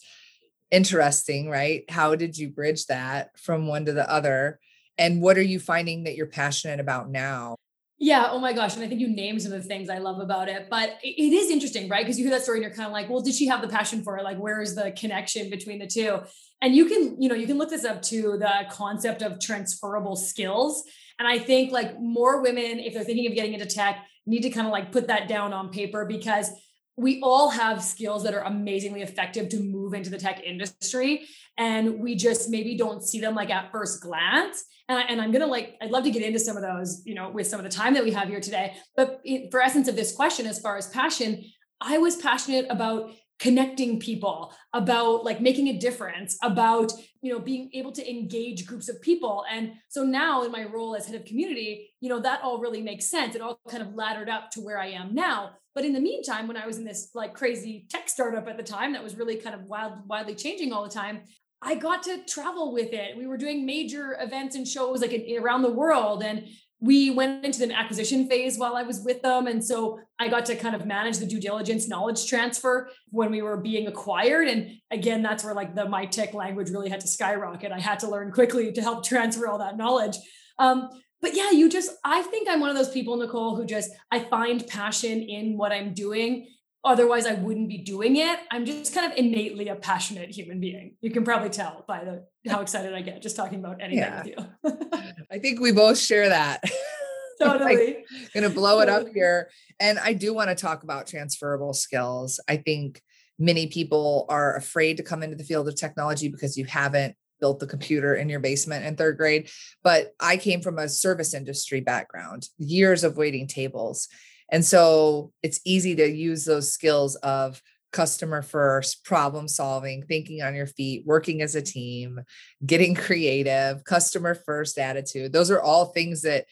interesting, 0.70 1.50
right? 1.50 1.82
How 1.90 2.14
did 2.14 2.38
you 2.38 2.50
bridge 2.50 2.86
that 2.86 3.36
from 3.36 3.66
one 3.66 3.86
to 3.86 3.92
the 3.92 4.08
other? 4.08 4.60
And 4.96 5.20
what 5.20 5.38
are 5.38 5.42
you 5.42 5.58
finding 5.58 6.04
that 6.04 6.14
you're 6.14 6.26
passionate 6.26 6.78
about 6.78 7.10
now? 7.10 7.56
Yeah. 8.02 8.28
Oh 8.30 8.38
my 8.38 8.54
gosh. 8.54 8.76
And 8.76 8.82
I 8.82 8.88
think 8.88 8.98
you 8.98 9.08
named 9.08 9.42
some 9.42 9.52
of 9.52 9.62
the 9.62 9.68
things 9.68 9.90
I 9.90 9.98
love 9.98 10.20
about 10.20 10.48
it. 10.48 10.68
But 10.70 10.98
it 11.02 11.34
is 11.34 11.50
interesting, 11.50 11.86
right? 11.86 12.02
Because 12.02 12.18
you 12.18 12.24
hear 12.24 12.32
that 12.32 12.42
story 12.42 12.58
and 12.58 12.64
you're 12.64 12.74
kind 12.74 12.86
of 12.86 12.92
like, 12.92 13.10
well, 13.10 13.20
did 13.20 13.34
she 13.34 13.46
have 13.48 13.60
the 13.60 13.68
passion 13.68 14.02
for 14.02 14.16
it? 14.16 14.24
Like, 14.24 14.38
where 14.38 14.62
is 14.62 14.74
the 14.74 14.92
connection 14.92 15.50
between 15.50 15.78
the 15.78 15.86
two? 15.86 16.20
And 16.62 16.74
you 16.74 16.86
can, 16.86 17.20
you 17.20 17.28
know, 17.28 17.34
you 17.34 17.46
can 17.46 17.58
look 17.58 17.68
this 17.68 17.84
up 17.84 18.00
to 18.04 18.38
the 18.38 18.64
concept 18.70 19.20
of 19.20 19.38
transferable 19.38 20.16
skills. 20.16 20.82
And 21.18 21.28
I 21.28 21.38
think 21.38 21.72
like 21.72 22.00
more 22.00 22.40
women, 22.40 22.78
if 22.78 22.94
they're 22.94 23.04
thinking 23.04 23.26
of 23.26 23.34
getting 23.34 23.52
into 23.52 23.66
tech, 23.66 23.98
need 24.26 24.40
to 24.44 24.50
kind 24.50 24.66
of 24.66 24.72
like 24.72 24.92
put 24.92 25.08
that 25.08 25.28
down 25.28 25.52
on 25.52 25.68
paper 25.68 26.06
because 26.06 26.50
we 26.96 27.20
all 27.22 27.50
have 27.50 27.82
skills 27.82 28.24
that 28.24 28.32
are 28.32 28.44
amazingly 28.44 29.02
effective 29.02 29.50
to 29.50 29.60
move 29.60 29.92
into 29.92 30.08
the 30.08 30.18
tech 30.18 30.42
industry. 30.42 31.26
And 31.60 32.00
we 32.00 32.16
just 32.16 32.48
maybe 32.50 32.76
don't 32.76 33.04
see 33.04 33.20
them 33.20 33.34
like 33.34 33.50
at 33.50 33.70
first 33.70 34.02
glance. 34.02 34.64
And, 34.88 34.98
I, 34.98 35.02
and 35.02 35.20
I'm 35.20 35.30
gonna 35.30 35.46
like 35.46 35.76
I'd 35.80 35.90
love 35.90 36.04
to 36.04 36.10
get 36.10 36.22
into 36.22 36.40
some 36.40 36.56
of 36.56 36.62
those, 36.62 37.02
you 37.04 37.14
know, 37.14 37.30
with 37.30 37.46
some 37.46 37.60
of 37.60 37.64
the 37.64 37.70
time 37.70 37.94
that 37.94 38.02
we 38.02 38.10
have 38.12 38.28
here 38.28 38.40
today. 38.40 38.74
But 38.96 39.20
for 39.50 39.60
essence 39.60 39.86
of 39.86 39.94
this 39.94 40.12
question, 40.12 40.46
as 40.46 40.58
far 40.58 40.76
as 40.78 40.88
passion, 40.88 41.44
I 41.80 41.98
was 41.98 42.16
passionate 42.16 42.66
about 42.70 43.12
connecting 43.40 43.98
people 43.98 44.52
about 44.74 45.24
like 45.24 45.40
making 45.40 45.68
a 45.68 45.78
difference 45.78 46.36
about 46.42 46.92
you 47.22 47.32
know 47.32 47.38
being 47.38 47.70
able 47.72 47.90
to 47.90 48.08
engage 48.08 48.66
groups 48.66 48.88
of 48.88 49.00
people. 49.00 49.44
And 49.50 49.72
so 49.88 50.04
now 50.04 50.44
in 50.44 50.52
my 50.52 50.64
role 50.64 50.94
as 50.94 51.06
head 51.06 51.16
of 51.16 51.24
community 51.24 51.90
you 52.00 52.08
know 52.08 52.20
that 52.20 52.42
all 52.42 52.58
really 52.58 52.82
makes 52.82 53.10
sense. 53.10 53.34
It 53.34 53.40
all 53.40 53.58
kind 53.68 53.82
of 53.82 53.94
laddered 53.94 54.28
up 54.28 54.50
to 54.52 54.60
where 54.60 54.78
i 54.78 54.88
am 54.88 55.14
now. 55.14 55.50
But 55.74 55.84
in 55.84 55.92
the 55.92 56.00
meantime 56.00 56.48
when 56.48 56.56
i 56.56 56.66
was 56.66 56.76
in 56.76 56.84
this 56.84 57.10
like 57.14 57.32
crazy 57.34 57.86
tech 57.88 58.08
startup 58.08 58.46
at 58.46 58.56
the 58.58 58.62
time 58.62 58.92
that 58.92 59.02
was 59.02 59.16
really 59.16 59.36
kind 59.36 59.54
of 59.54 59.62
wild 59.62 59.94
wildly 60.06 60.34
changing 60.34 60.72
all 60.72 60.84
the 60.84 60.90
time 60.90 61.22
I 61.62 61.74
got 61.74 62.02
to 62.04 62.24
travel 62.24 62.72
with 62.72 62.92
it. 62.92 63.16
We 63.16 63.26
were 63.26 63.36
doing 63.36 63.66
major 63.66 64.16
events 64.20 64.56
and 64.56 64.66
shows 64.66 65.02
like 65.02 65.12
in, 65.12 65.42
around 65.42 65.62
the 65.62 65.70
world. 65.70 66.22
And 66.22 66.46
we 66.80 67.10
went 67.10 67.44
into 67.44 67.58
the 67.58 67.72
acquisition 67.74 68.26
phase 68.26 68.56
while 68.56 68.74
I 68.74 68.82
was 68.82 69.00
with 69.00 69.20
them. 69.20 69.46
And 69.46 69.62
so 69.62 70.00
I 70.18 70.28
got 70.28 70.46
to 70.46 70.56
kind 70.56 70.74
of 70.74 70.86
manage 70.86 71.18
the 71.18 71.26
due 71.26 71.40
diligence 71.40 71.86
knowledge 71.86 72.26
transfer 72.26 72.88
when 73.10 73.30
we 73.30 73.42
were 73.42 73.58
being 73.58 73.86
acquired. 73.86 74.48
And 74.48 74.78
again, 74.90 75.22
that's 75.22 75.44
where 75.44 75.54
like 75.54 75.74
the 75.74 75.86
my 75.86 76.06
tech 76.06 76.32
language 76.32 76.70
really 76.70 76.88
had 76.88 77.00
to 77.00 77.06
skyrocket. 77.08 77.72
I 77.72 77.80
had 77.80 78.00
to 78.00 78.08
learn 78.08 78.32
quickly 78.32 78.72
to 78.72 78.80
help 78.80 79.04
transfer 79.06 79.46
all 79.46 79.58
that 79.58 79.76
knowledge. 79.76 80.16
Um, 80.58 80.88
but 81.20 81.36
yeah, 81.36 81.50
you 81.50 81.68
just, 81.68 81.90
I 82.02 82.22
think 82.22 82.48
I'm 82.48 82.60
one 82.60 82.70
of 82.70 82.76
those 82.76 82.90
people, 82.90 83.16
Nicole, 83.18 83.54
who 83.54 83.66
just, 83.66 83.90
I 84.10 84.20
find 84.20 84.66
passion 84.66 85.20
in 85.20 85.58
what 85.58 85.72
I'm 85.72 85.92
doing 85.92 86.48
otherwise 86.84 87.26
I 87.26 87.34
wouldn't 87.34 87.68
be 87.68 87.78
doing 87.78 88.16
it. 88.16 88.38
I'm 88.50 88.64
just 88.64 88.94
kind 88.94 89.10
of 89.10 89.18
innately 89.18 89.68
a 89.68 89.76
passionate 89.76 90.30
human 90.30 90.60
being. 90.60 90.96
You 91.00 91.10
can 91.10 91.24
probably 91.24 91.50
tell 91.50 91.84
by 91.86 92.04
the 92.04 92.50
how 92.50 92.60
excited 92.62 92.94
I 92.94 93.02
get 93.02 93.22
just 93.22 93.36
talking 93.36 93.58
about 93.58 93.80
anything 93.80 93.98
yeah. 93.98 94.22
with 94.22 94.34
you. 94.64 95.02
I 95.30 95.38
think 95.38 95.60
we 95.60 95.72
both 95.72 95.98
share 95.98 96.28
that. 96.28 96.62
Totally. 97.40 97.74
like, 97.74 98.06
gonna 98.34 98.50
blow 98.50 98.80
it 98.80 98.90
up 98.90 99.08
here. 99.14 99.48
And 99.80 99.98
I 99.98 100.12
do 100.12 100.34
want 100.34 100.50
to 100.50 100.54
talk 100.54 100.82
about 100.82 101.06
transferable 101.06 101.72
skills. 101.72 102.38
I 102.46 102.58
think 102.58 103.00
many 103.38 103.66
people 103.66 104.26
are 104.28 104.56
afraid 104.56 104.98
to 104.98 105.02
come 105.02 105.22
into 105.22 105.36
the 105.36 105.44
field 105.44 105.66
of 105.66 105.74
technology 105.74 106.28
because 106.28 106.58
you 106.58 106.66
haven't 106.66 107.16
built 107.40 107.58
the 107.58 107.66
computer 107.66 108.14
in 108.14 108.28
your 108.28 108.40
basement 108.40 108.84
in 108.84 108.94
third 108.94 109.16
grade. 109.16 109.48
But 109.82 110.12
I 110.20 110.36
came 110.36 110.60
from 110.60 110.78
a 110.78 110.88
service 110.88 111.32
industry 111.32 111.80
background, 111.80 112.46
years 112.58 113.02
of 113.02 113.16
waiting 113.16 113.46
tables. 113.46 114.08
And 114.50 114.64
so 114.64 115.32
it's 115.42 115.60
easy 115.64 115.94
to 115.96 116.06
use 116.06 116.44
those 116.44 116.72
skills 116.72 117.16
of 117.16 117.62
customer 117.92 118.42
first, 118.42 119.04
problem 119.04 119.48
solving, 119.48 120.02
thinking 120.02 120.42
on 120.42 120.54
your 120.54 120.66
feet, 120.66 121.04
working 121.06 121.42
as 121.42 121.54
a 121.54 121.62
team, 121.62 122.20
getting 122.64 122.94
creative, 123.06 123.84
customer 123.84 124.34
first 124.34 124.78
attitude. 124.78 125.32
Those 125.32 125.50
are 125.50 125.60
all 125.60 125.86
things 125.86 126.22
that 126.22 126.46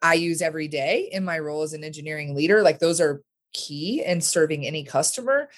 I 0.00 0.14
use 0.14 0.42
every 0.42 0.68
day 0.68 1.08
in 1.10 1.24
my 1.24 1.38
role 1.38 1.62
as 1.62 1.72
an 1.72 1.84
engineering 1.84 2.34
leader. 2.34 2.62
Like 2.62 2.78
those 2.78 3.00
are 3.00 3.22
key 3.52 4.02
in 4.04 4.20
serving 4.20 4.66
any 4.66 4.84
customer. 4.84 5.48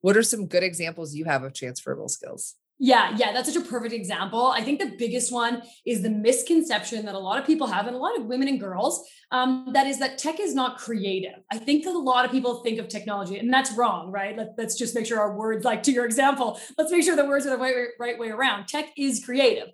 What 0.00 0.16
are 0.16 0.22
some 0.22 0.46
good 0.46 0.62
examples 0.62 1.14
you 1.14 1.24
have 1.24 1.42
of 1.42 1.54
transferable 1.54 2.08
skills? 2.08 2.54
Yeah, 2.82 3.14
yeah, 3.18 3.32
that's 3.32 3.52
such 3.52 3.62
a 3.62 3.68
perfect 3.68 3.92
example. 3.92 4.46
I 4.46 4.62
think 4.62 4.80
the 4.80 4.96
biggest 4.98 5.30
one 5.30 5.62
is 5.84 6.00
the 6.00 6.08
misconception 6.08 7.04
that 7.04 7.14
a 7.14 7.18
lot 7.18 7.38
of 7.38 7.44
people 7.44 7.66
have, 7.66 7.86
and 7.86 7.94
a 7.94 7.98
lot 7.98 8.18
of 8.18 8.24
women 8.24 8.48
and 8.48 8.58
girls, 8.58 9.06
um, 9.30 9.68
that 9.74 9.86
is 9.86 9.98
that 9.98 10.16
tech 10.16 10.40
is 10.40 10.54
not 10.54 10.78
creative. 10.78 11.42
I 11.52 11.58
think 11.58 11.84
that 11.84 11.94
a 11.94 11.98
lot 11.98 12.24
of 12.24 12.30
people 12.30 12.62
think 12.62 12.78
of 12.78 12.88
technology, 12.88 13.38
and 13.38 13.52
that's 13.52 13.70
wrong, 13.76 14.10
right? 14.10 14.34
Let, 14.34 14.58
us 14.58 14.76
just 14.76 14.94
make 14.94 15.04
sure 15.04 15.20
our 15.20 15.36
words, 15.36 15.62
like 15.62 15.82
to 15.84 15.92
your 15.92 16.06
example, 16.06 16.58
let's 16.78 16.90
make 16.90 17.04
sure 17.04 17.14
the 17.16 17.26
words 17.26 17.44
are 17.44 17.50
the 17.50 17.58
right, 17.58 17.74
right 18.00 18.18
way 18.18 18.30
around. 18.30 18.66
Tech 18.66 18.86
is 18.96 19.22
creative. 19.22 19.68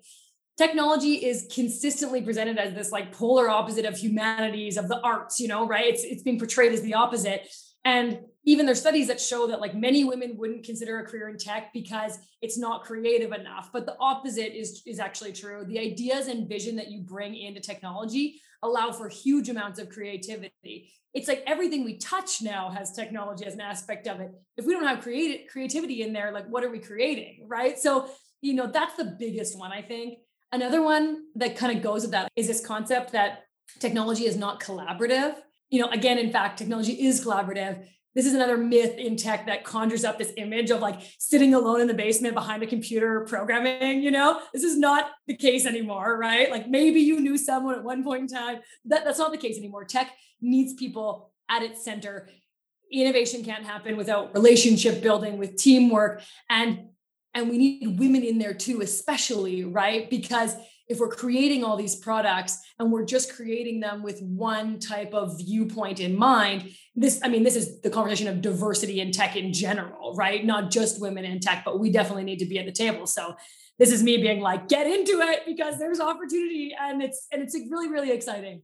Technology 0.57 1.13
is 1.13 1.47
consistently 1.53 2.21
presented 2.21 2.57
as 2.57 2.73
this 2.73 2.91
like 2.91 3.13
polar 3.13 3.47
opposite 3.47 3.85
of 3.85 3.97
humanities, 3.97 4.75
of 4.75 4.89
the 4.89 4.99
arts, 4.99 5.39
you 5.39 5.47
know, 5.47 5.65
right? 5.65 5.85
It's, 5.85 6.03
it's 6.03 6.23
being 6.23 6.39
portrayed 6.39 6.73
as 6.73 6.81
the 6.81 6.95
opposite. 6.95 7.47
And 7.85 8.19
even 8.47 8.65
there's 8.65 8.79
studies 8.79 9.07
that 9.07 9.19
show 9.19 9.47
that 9.47 9.59
like 9.59 9.75
many 9.75 10.05
women 10.05 10.37
wouldn't 10.37 10.63
consider 10.63 10.99
a 10.99 11.05
career 11.05 11.27
in 11.27 11.37
tech 11.37 11.73
because 11.73 12.17
it's 12.41 12.57
not 12.57 12.83
creative 12.85 13.33
enough. 13.33 13.71
But 13.73 13.85
the 13.85 13.97
opposite 13.99 14.57
is 14.57 14.81
is 14.85 14.99
actually 14.99 15.33
true. 15.33 15.65
The 15.65 15.79
ideas 15.79 16.27
and 16.27 16.47
vision 16.47 16.75
that 16.77 16.89
you 16.89 17.01
bring 17.01 17.35
into 17.35 17.59
technology 17.59 18.41
allow 18.63 18.91
for 18.91 19.09
huge 19.09 19.49
amounts 19.49 19.79
of 19.79 19.89
creativity. 19.89 20.89
It's 21.13 21.27
like 21.27 21.43
everything 21.45 21.83
we 21.83 21.97
touch 21.97 22.41
now 22.41 22.69
has 22.69 22.93
technology 22.93 23.45
as 23.45 23.53
an 23.53 23.61
aspect 23.61 24.07
of 24.07 24.19
it. 24.21 24.31
If 24.55 24.65
we 24.65 24.73
don't 24.73 24.85
have 24.85 25.01
creative 25.01 25.47
creativity 25.51 26.01
in 26.01 26.13
there 26.13 26.31
like 26.31 26.47
what 26.47 26.63
are 26.63 26.69
we 26.69 26.79
creating 26.79 27.47
right? 27.47 27.77
So 27.77 28.09
you 28.41 28.53
know 28.53 28.67
that's 28.67 28.95
the 28.95 29.15
biggest 29.19 29.57
one 29.57 29.71
i 29.71 29.81
think. 29.81 30.19
Another 30.53 30.81
one 30.81 31.25
that 31.35 31.57
kind 31.57 31.75
of 31.75 31.83
goes 31.83 32.03
with 32.03 32.11
that 32.11 32.29
is 32.37 32.47
this 32.47 32.65
concept 32.65 33.11
that 33.11 33.43
technology 33.79 34.25
is 34.25 34.37
not 34.37 34.61
collaborative 34.61 35.35
you 35.69 35.79
know 35.81 35.89
again 35.89 36.17
in 36.17 36.31
fact 36.31 36.57
technology 36.57 36.93
is 36.93 37.23
collaborative. 37.23 37.85
This 38.15 38.25
is 38.25 38.33
another 38.33 38.57
myth 38.57 38.95
in 38.97 39.15
tech 39.15 39.45
that 39.45 39.63
conjures 39.63 40.03
up 40.03 40.17
this 40.17 40.33
image 40.37 40.71
of 40.71 40.79
like 40.79 40.99
sitting 41.19 41.53
alone 41.53 41.81
in 41.81 41.87
the 41.87 41.93
basement 41.93 42.33
behind 42.33 42.63
a 42.63 42.67
computer 42.67 43.21
programming 43.29 44.01
you 44.01 44.09
know? 44.09 44.39
This 44.53 44.63
is 44.63 44.75
not 44.75 45.11
the 45.27 45.35
case 45.35 45.67
anymore 45.67 46.17
right? 46.17 46.49
Like 46.49 46.67
maybe 46.67 46.99
you 46.99 47.19
knew 47.19 47.37
someone 47.37 47.75
at 47.75 47.83
one 47.83 48.03
point 48.03 48.21
in 48.21 48.27
time. 48.27 48.61
That, 48.85 49.05
that's 49.05 49.19
not 49.19 49.31
the 49.31 49.37
case 49.37 49.59
anymore. 49.59 49.85
Tech 49.85 50.11
needs 50.41 50.73
people 50.73 51.31
at 51.47 51.61
its 51.61 51.83
center. 51.85 52.29
Innovation 52.91 53.43
can't 53.43 53.65
happen 53.65 53.97
without 53.97 54.33
relationship 54.33 55.03
building 55.03 55.37
with 55.37 55.55
teamwork 55.55 56.23
and 56.49 56.87
and 57.35 57.51
we 57.51 57.59
need 57.59 57.99
women 57.99 58.23
in 58.23 58.39
there 58.39 58.55
too 58.55 58.81
especially 58.81 59.63
right? 59.63 60.09
Because 60.09 60.55
if 60.87 60.99
we're 60.99 61.09
creating 61.09 61.63
all 61.63 61.75
these 61.75 61.95
products 61.95 62.59
and 62.79 62.91
we're 62.91 63.05
just 63.05 63.33
creating 63.35 63.79
them 63.79 64.03
with 64.03 64.21
one 64.21 64.79
type 64.79 65.13
of 65.13 65.37
viewpoint 65.37 65.99
in 65.99 66.15
mind 66.15 66.71
this 66.95 67.19
i 67.23 67.27
mean 67.27 67.43
this 67.43 67.55
is 67.55 67.81
the 67.81 67.89
conversation 67.89 68.27
of 68.27 68.41
diversity 68.41 69.01
in 69.01 69.11
tech 69.11 69.35
in 69.35 69.53
general 69.53 69.97
right? 70.17 70.45
Not 70.45 70.71
just 70.71 70.99
women 70.99 71.25
in 71.25 71.39
tech 71.39 71.63
but 71.63 71.79
we 71.79 71.91
definitely 71.91 72.23
need 72.23 72.39
to 72.39 72.45
be 72.45 72.59
at 72.59 72.65
the 72.65 72.71
table. 72.71 73.07
So 73.07 73.35
this 73.79 73.91
is 73.91 74.03
me 74.03 74.17
being 74.17 74.41
like 74.41 74.67
get 74.67 74.87
into 74.87 75.21
it 75.21 75.41
because 75.45 75.77
there's 75.77 75.99
opportunity 75.99 76.75
and 76.79 77.01
it's 77.01 77.27
and 77.31 77.41
it's 77.41 77.55
really 77.69 77.89
really 77.89 78.11
exciting. 78.11 78.63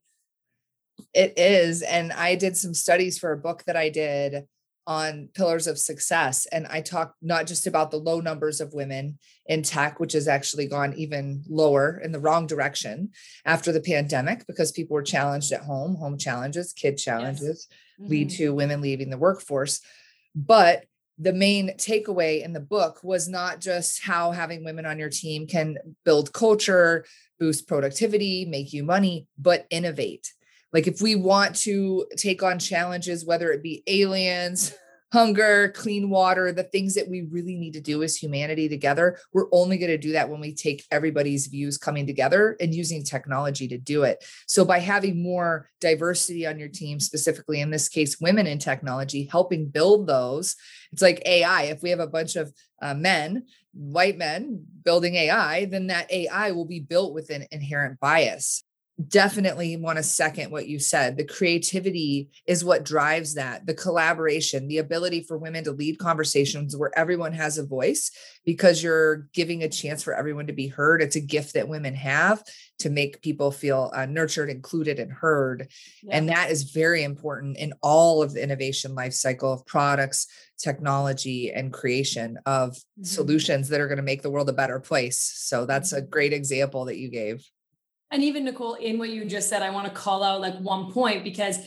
It 1.14 1.38
is. 1.38 1.82
And 1.82 2.12
i 2.12 2.36
did 2.36 2.58
some 2.58 2.74
studies 2.74 3.18
for 3.18 3.32
a 3.32 3.38
book 3.38 3.64
that 3.66 3.76
i 3.78 3.90
did 3.90 4.48
on 4.86 5.30
pillars 5.34 5.68
of 5.68 5.78
success. 5.78 6.46
And 6.52 6.68
I 6.68 6.82
talk 6.82 7.16
not 7.22 7.48
just 7.48 7.68
about 7.68 7.92
the 7.92 7.98
low 7.98 8.20
numbers 8.20 8.60
of 8.60 8.74
women 8.74 9.18
in 9.46 9.64
tech, 9.64 10.00
which 10.00 10.14
has 10.14 10.28
actually 10.28 10.68
gone 10.68 10.94
even 10.94 11.44
lower 11.48 12.00
in 12.04 12.12
the 12.12 12.20
wrong 12.20 12.48
direction 12.48 13.12
after 13.46 13.72
the 13.72 13.82
pandemic 13.82 14.46
because 14.46 14.72
people 14.72 14.96
were 14.96 15.04
challenged 15.04 15.52
at 15.52 15.62
home, 15.62 15.96
home 15.96 16.18
challenges, 16.18 16.74
kid 16.74 16.98
challenges 16.98 17.68
yes. 17.70 18.02
mm-hmm. 18.02 18.12
lead 18.12 18.30
to 18.32 18.54
women 18.54 18.82
leaving 18.82 19.10
the 19.10 19.18
workforce. 19.18 19.82
But 20.36 20.86
the 21.18 21.34
main 21.34 21.70
takeaway 21.78 22.44
in 22.44 22.54
the 22.54 22.60
book 22.60 23.00
was 23.04 23.30
not 23.30 23.62
just 23.62 24.04
how 24.04 24.32
having 24.32 24.66
women 24.66 24.86
on 24.86 25.00
your 25.00 25.10
team 25.10 25.48
can 25.48 25.78
build 26.04 26.34
culture, 26.34 27.06
boost 27.40 27.68
productivity, 27.68 28.46
make 28.46 28.74
you 28.74 28.84
money, 28.84 29.28
but 29.38 29.66
innovate 29.70 30.34
like 30.74 30.88
if 30.88 31.02
we 31.02 31.16
want 31.16 31.56
to 31.58 32.06
take 32.18 32.44
on 32.44 32.60
challenges, 32.60 33.26
whether 33.26 33.52
it 33.52 33.64
be 33.64 33.84
aliens, 33.88 34.76
hunger, 35.14 35.70
clean 35.76 36.10
water, 36.10 36.52
the 36.52 36.64
things 36.64 36.96
that 36.96 37.08
we 37.08 37.22
really 37.30 37.56
need 37.56 37.74
to 37.74 37.80
do 37.80 38.02
as 38.02 38.18
humanity 38.18 38.68
together, 38.68 39.20
we're 39.32 39.48
only 39.52 39.78
going 39.78 39.92
to 39.92 39.98
do 39.98 40.14
that 40.14 40.28
when 40.28 40.42
we 40.42 40.56
take 40.56 40.84
everybody's 40.90 41.46
views 41.46 41.78
coming 41.78 42.08
together 42.08 42.58
and 42.60 42.74
using 42.74 43.04
technology 43.04 43.68
to 43.68 43.78
do 43.78 44.02
it. 44.02 44.26
So 44.48 44.66
by 44.66 44.80
having 44.80 45.22
more 45.22 45.70
diversity 45.80 46.48
on 46.48 46.58
your 46.58 46.68
team, 46.68 47.00
specifically 47.00 47.62
in 47.62 47.70
this 47.70 47.90
case, 47.90 48.20
women 48.20 48.48
in 48.48 48.58
technology, 48.58 49.30
helping 49.32 49.68
build 49.68 50.08
those, 50.08 50.56
it's 50.92 51.04
like 51.04 51.22
AI. 51.28 51.66
If 51.66 51.84
we 51.84 51.92
have 51.92 52.00
a 52.00 52.08
bunch 52.08 52.36
of 52.36 52.52
uh, 52.82 52.96
men, 52.96 53.46
white 53.76 54.18
men 54.18 54.66
building 54.84 55.14
AI, 55.14 55.66
then 55.66 55.88
that 55.88 56.12
AI 56.12 56.54
will 56.54 56.66
be 56.66 56.80
built 56.80 57.14
with 57.14 57.30
an 57.30 57.46
inherent 57.52 58.00
bias 58.00 58.64
definitely 59.08 59.76
want 59.76 59.98
to 59.98 60.04
second 60.04 60.52
what 60.52 60.68
you 60.68 60.80
said. 60.80 61.18
The 61.18 61.26
creativity 61.26 62.30
is 62.46 62.64
what 62.64 62.86
drives 62.86 63.34
that, 63.34 63.66
the 63.66 63.74
collaboration, 63.74 64.68
the 64.68 64.78
ability 64.78 65.22
for 65.22 65.38
women 65.38 65.64
to 65.64 65.72
lead 65.72 65.98
conversations 65.98 66.78
where 66.78 66.92
everyone 66.98 67.34
has 67.34 67.58
a 67.58 67.66
voice 67.66 68.12
because 68.46 68.84
you're 68.84 69.28
giving 69.34 69.64
a 69.64 69.70
chance 69.70 70.04
for 70.04 70.14
everyone 70.14 70.48
to 70.48 70.54
be 70.54 70.68
heard. 70.68 71.02
It's 71.02 71.16
a 71.16 71.22
gift 71.22 71.56
that 71.56 71.68
women 71.68 71.96
have 71.96 72.44
to 72.80 72.90
make 72.90 73.22
people 73.22 73.50
feel 73.50 73.92
uh, 73.96 74.06
nurtured, 74.06 74.50
included, 74.50 75.00
and 75.00 75.12
heard. 75.12 75.70
Yeah. 76.04 76.18
And 76.18 76.30
that 76.30 76.52
is 76.52 76.72
very 76.72 77.04
important 77.04 77.58
in 77.58 77.74
all 77.82 78.22
of 78.22 78.34
the 78.34 78.44
innovation 78.44 78.94
life 78.94 79.14
cycle 79.14 79.54
of 79.54 79.66
products, 79.66 80.28
technology, 80.60 81.52
and 81.52 81.74
creation 81.74 82.38
of 82.46 82.72
mm-hmm. 82.72 83.04
solutions 83.04 83.70
that 83.70 83.82
are 83.82 83.88
going 83.88 83.98
to 83.98 84.04
make 84.04 84.22
the 84.22 84.32
world 84.32 84.50
a 84.50 84.54
better 84.54 84.80
place. 84.80 85.18
So 85.36 85.66
that's 85.66 85.94
a 85.94 86.02
mm-hmm. 86.02 86.10
great 86.10 86.34
example 86.34 86.86
that 86.86 86.98
you 86.98 87.10
gave. 87.10 87.44
And 88.14 88.24
even 88.24 88.46
Nicole, 88.46 88.76
in 88.76 89.00
what 89.00 89.10
you 89.10 89.26
just 89.26 89.50
said, 89.50 89.64
I 89.64 89.72
want 89.72 89.88
to 89.88 89.92
call 89.92 90.24
out 90.24 90.40
like 90.40 90.56
one 90.60 90.92
point 90.92 91.24
because 91.24 91.58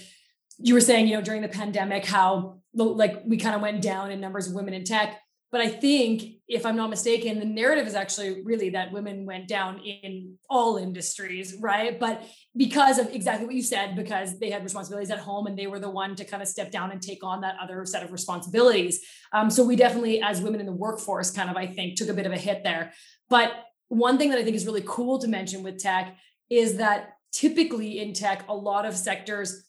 you 0.59 0.75
were 0.75 0.81
saying, 0.81 1.09
you 1.09 1.17
know, 1.17 1.21
during 1.21 1.43
the 1.43 1.49
pandemic, 1.49 2.05
how 2.05 2.61
like 2.73 3.23
we 3.27 3.37
kind 3.37 3.57
of 3.57 3.61
went 3.61 3.83
down 3.83 4.13
in 4.13 4.21
numbers 4.21 4.47
of 4.47 4.55
women 4.55 4.73
in 4.73 4.85
tech. 4.85 5.21
but 5.51 5.61
I 5.61 5.69
think, 5.69 6.35
if 6.49 6.65
I'm 6.65 6.77
not 6.77 6.91
mistaken, 6.91 7.41
the 7.41 7.45
narrative 7.45 7.87
is 7.89 7.95
actually 7.97 8.43
really 8.43 8.71
that 8.71 8.93
women 8.93 9.27
went 9.27 9.49
down 9.49 9.81
in 9.81 10.39
all 10.49 10.77
industries, 10.77 11.57
right? 11.61 11.99
But 11.99 12.23
because 12.57 12.99
of 12.99 13.09
exactly 13.13 13.47
what 13.47 13.55
you 13.57 13.63
said, 13.63 13.97
because 13.97 14.39
they 14.39 14.51
had 14.51 14.63
responsibilities 14.63 15.11
at 15.11 15.19
home 15.19 15.49
and 15.49 15.59
they 15.59 15.67
were 15.67 15.81
the 15.81 15.91
one 15.91 16.15
to 16.17 16.25
kind 16.25 16.43
of 16.43 16.49
step 16.49 16.71
down 16.71 16.93
and 16.93 17.03
take 17.03 17.25
on 17.25 17.41
that 17.41 17.57
other 17.61 17.85
set 17.85 18.05
of 18.05 18.13
responsibilities. 18.13 19.01
Um, 19.33 19.51
so 19.51 19.65
we 19.65 19.75
definitely, 19.75 20.23
as 20.23 20.41
women 20.41 20.61
in 20.61 20.67
the 20.67 20.73
workforce, 20.73 21.33
kind 21.33 21.51
of, 21.51 21.57
I 21.57 21.67
think, 21.67 21.97
took 21.97 22.09
a 22.09 22.15
bit 22.15 22.27
of 22.27 22.33
a 22.33 22.39
hit 22.39 22.63
there. 22.63 22.93
But 23.29 23.53
one 23.89 24.19
thing 24.19 24.31
that 24.31 24.39
I 24.39 24.45
think 24.45 24.55
is 24.55 24.67
really 24.67 24.85
cool 24.87 25.19
to 25.19 25.27
mention 25.27 25.65
with 25.65 25.79
tech 25.79 26.17
is 26.51 26.77
that 26.77 27.17
typically 27.33 27.99
in 28.01 28.13
tech, 28.13 28.45
a 28.49 28.55
lot 28.55 28.87
of 28.87 28.97
sectors 28.97 29.65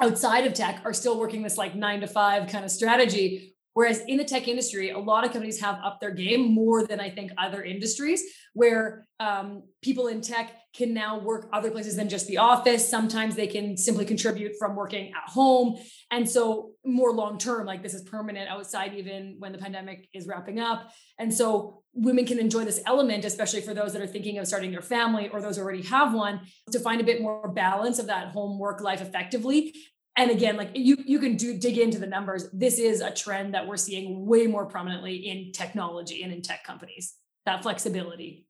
outside 0.00 0.46
of 0.46 0.54
tech 0.54 0.80
are 0.84 0.92
still 0.92 1.18
working 1.18 1.42
this 1.42 1.56
like 1.58 1.74
nine 1.74 2.00
to 2.00 2.06
five 2.06 2.48
kind 2.48 2.64
of 2.64 2.70
strategy 2.70 3.53
Whereas 3.74 4.02
in 4.06 4.16
the 4.16 4.24
tech 4.24 4.46
industry, 4.46 4.90
a 4.90 4.98
lot 4.98 5.24
of 5.24 5.32
companies 5.32 5.60
have 5.60 5.78
upped 5.82 6.00
their 6.00 6.12
game 6.12 6.54
more 6.54 6.86
than 6.86 7.00
I 7.00 7.10
think 7.10 7.32
other 7.36 7.62
industries, 7.62 8.22
where 8.52 9.06
um, 9.18 9.64
people 9.82 10.06
in 10.06 10.20
tech 10.20 10.52
can 10.74 10.94
now 10.94 11.18
work 11.18 11.48
other 11.52 11.70
places 11.70 11.96
than 11.96 12.08
just 12.08 12.28
the 12.28 12.38
office. 12.38 12.88
Sometimes 12.88 13.34
they 13.34 13.48
can 13.48 13.76
simply 13.76 14.04
contribute 14.04 14.52
from 14.58 14.76
working 14.76 15.08
at 15.08 15.28
home. 15.28 15.76
And 16.10 16.28
so, 16.28 16.70
more 16.84 17.12
long 17.12 17.36
term, 17.36 17.66
like 17.66 17.82
this 17.82 17.94
is 17.94 18.02
permanent 18.02 18.48
outside, 18.48 18.94
even 18.94 19.36
when 19.38 19.50
the 19.52 19.58
pandemic 19.58 20.08
is 20.14 20.26
wrapping 20.26 20.60
up. 20.60 20.92
And 21.18 21.34
so, 21.34 21.82
women 21.94 22.26
can 22.26 22.38
enjoy 22.38 22.64
this 22.64 22.80
element, 22.86 23.24
especially 23.24 23.60
for 23.60 23.74
those 23.74 23.92
that 23.92 24.02
are 24.02 24.06
thinking 24.06 24.38
of 24.38 24.46
starting 24.46 24.70
their 24.70 24.82
family 24.82 25.28
or 25.28 25.40
those 25.40 25.58
already 25.58 25.82
have 25.82 26.14
one, 26.14 26.40
to 26.70 26.78
find 26.78 27.00
a 27.00 27.04
bit 27.04 27.20
more 27.20 27.48
balance 27.48 27.98
of 27.98 28.06
that 28.06 28.28
home 28.28 28.58
work 28.58 28.80
life 28.80 29.00
effectively 29.00 29.74
and 30.16 30.30
again 30.30 30.56
like 30.56 30.70
you 30.74 30.96
you 31.04 31.18
can 31.18 31.36
do 31.36 31.58
dig 31.58 31.78
into 31.78 31.98
the 31.98 32.06
numbers. 32.06 32.48
This 32.52 32.78
is 32.78 33.00
a 33.00 33.10
trend 33.10 33.54
that 33.54 33.66
we're 33.66 33.76
seeing 33.76 34.26
way 34.26 34.46
more 34.46 34.66
prominently 34.66 35.16
in 35.16 35.52
technology 35.52 36.22
and 36.22 36.32
in 36.32 36.42
tech 36.42 36.64
companies. 36.64 37.14
That 37.46 37.62
flexibility. 37.62 38.46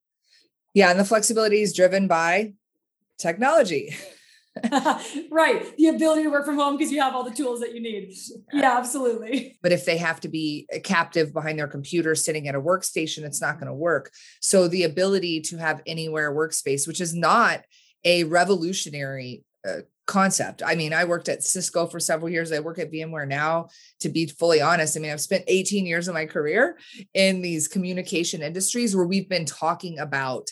Yeah 0.75 0.91
and 0.91 0.99
the 0.99 1.05
flexibility 1.05 1.63
is 1.63 1.75
driven 1.75 2.09
by 2.09 2.55
technology. 3.19 3.95
Right. 5.31 5.77
The 5.77 5.89
ability 5.89 6.23
to 6.23 6.31
work 6.31 6.47
from 6.47 6.57
home 6.57 6.77
because 6.77 6.93
you 6.93 7.01
have 7.01 7.15
all 7.15 7.25
the 7.25 7.35
tools 7.35 7.59
that 7.59 7.75
you 7.75 7.81
need. 7.81 8.15
Yeah. 8.53 8.77
Absolutely. 8.79 9.59
But 9.63 9.73
if 9.73 9.85
they 9.85 9.97
have 9.97 10.21
to 10.21 10.29
be 10.29 10.69
captive 10.85 11.33
behind 11.33 11.59
their 11.59 11.67
computer 11.67 12.15
sitting 12.15 12.47
at 12.47 12.55
a 12.55 12.61
workstation 12.61 13.25
it's 13.25 13.41
not 13.41 13.57
going 13.57 13.67
to 13.67 13.75
work. 13.75 14.13
So 14.41 14.69
the 14.69 14.85
ability 14.85 15.41
to 15.43 15.57
have 15.57 15.83
anywhere 15.87 16.33
workspace 16.33 16.87
which 16.87 17.01
is 17.01 17.15
not 17.15 17.63
a 18.05 18.25
revolutionary 18.25 19.45
uh, 19.67 19.81
concept. 20.07 20.63
I 20.65 20.75
mean, 20.75 20.93
I 20.93 21.05
worked 21.05 21.29
at 21.29 21.43
Cisco 21.43 21.87
for 21.87 21.99
several 21.99 22.31
years. 22.31 22.53
I 22.53 22.61
work 22.61 22.79
at 22.79 22.93
VMware 22.93 23.29
now. 23.29 23.69
To 24.01 24.09
be 24.09 24.27
fully 24.27 24.61
honest, 24.61 24.97
I 24.97 25.01
mean, 25.01 25.11
I've 25.11 25.21
spent 25.21 25.45
18 25.47 25.87
years 25.87 26.09
of 26.09 26.15
my 26.15 26.27
career 26.27 26.79
in 27.15 27.41
these 27.43 27.69
communication 27.69 28.43
industries 28.43 28.95
where 28.95 29.07
we've 29.07 29.29
been 29.29 29.47
talking 29.47 29.99
about 29.99 30.51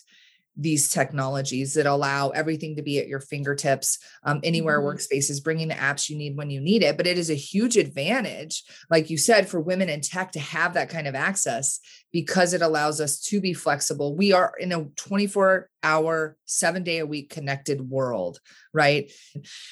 these 0.56 0.90
technologies 0.90 1.75
that 1.75 1.87
allow 1.87 2.28
everything 2.30 2.76
to 2.76 2.82
be 2.82 2.99
at 2.99 3.09
your 3.09 3.21
fingertips 3.21 3.99
um, 4.25 4.40
anywhere 4.42 4.80
mm-hmm. 4.80 4.97
workspaces 4.97 5.42
bringing 5.42 5.68
the 5.68 5.75
apps 5.75 6.11
you 6.11 6.16
need 6.16 6.37
when 6.37 6.50
you 6.50 6.61
need 6.61 6.82
it 6.82 6.97
but 6.99 7.06
it 7.06 7.16
is 7.16 7.30
a 7.30 7.35
huge 7.35 7.78
advantage 7.78 8.62
like 8.90 9.09
you 9.09 9.16
said 9.16 9.49
for 9.49 9.61
women 9.61 9.88
in 9.88 10.02
tech 10.02 10.30
to 10.30 10.38
have 10.38 10.75
that 10.75 10.90
kind 10.90 11.06
of 11.06 11.14
access 11.14 11.80
because 12.12 12.52
it 12.52 12.62
allows 12.62 13.00
us 13.00 13.21
to 13.21 13.40
be 13.40 13.54
flexible. 13.54 14.14
We 14.16 14.33
are 14.33 14.52
in 14.59 14.73
a 14.73 14.85
24 14.97 15.71
hour 15.83 16.37
seven 16.45 16.83
day 16.83 16.99
a 16.99 17.07
week 17.07 17.31
connected 17.31 17.81
world 17.81 18.38
right? 18.75 19.12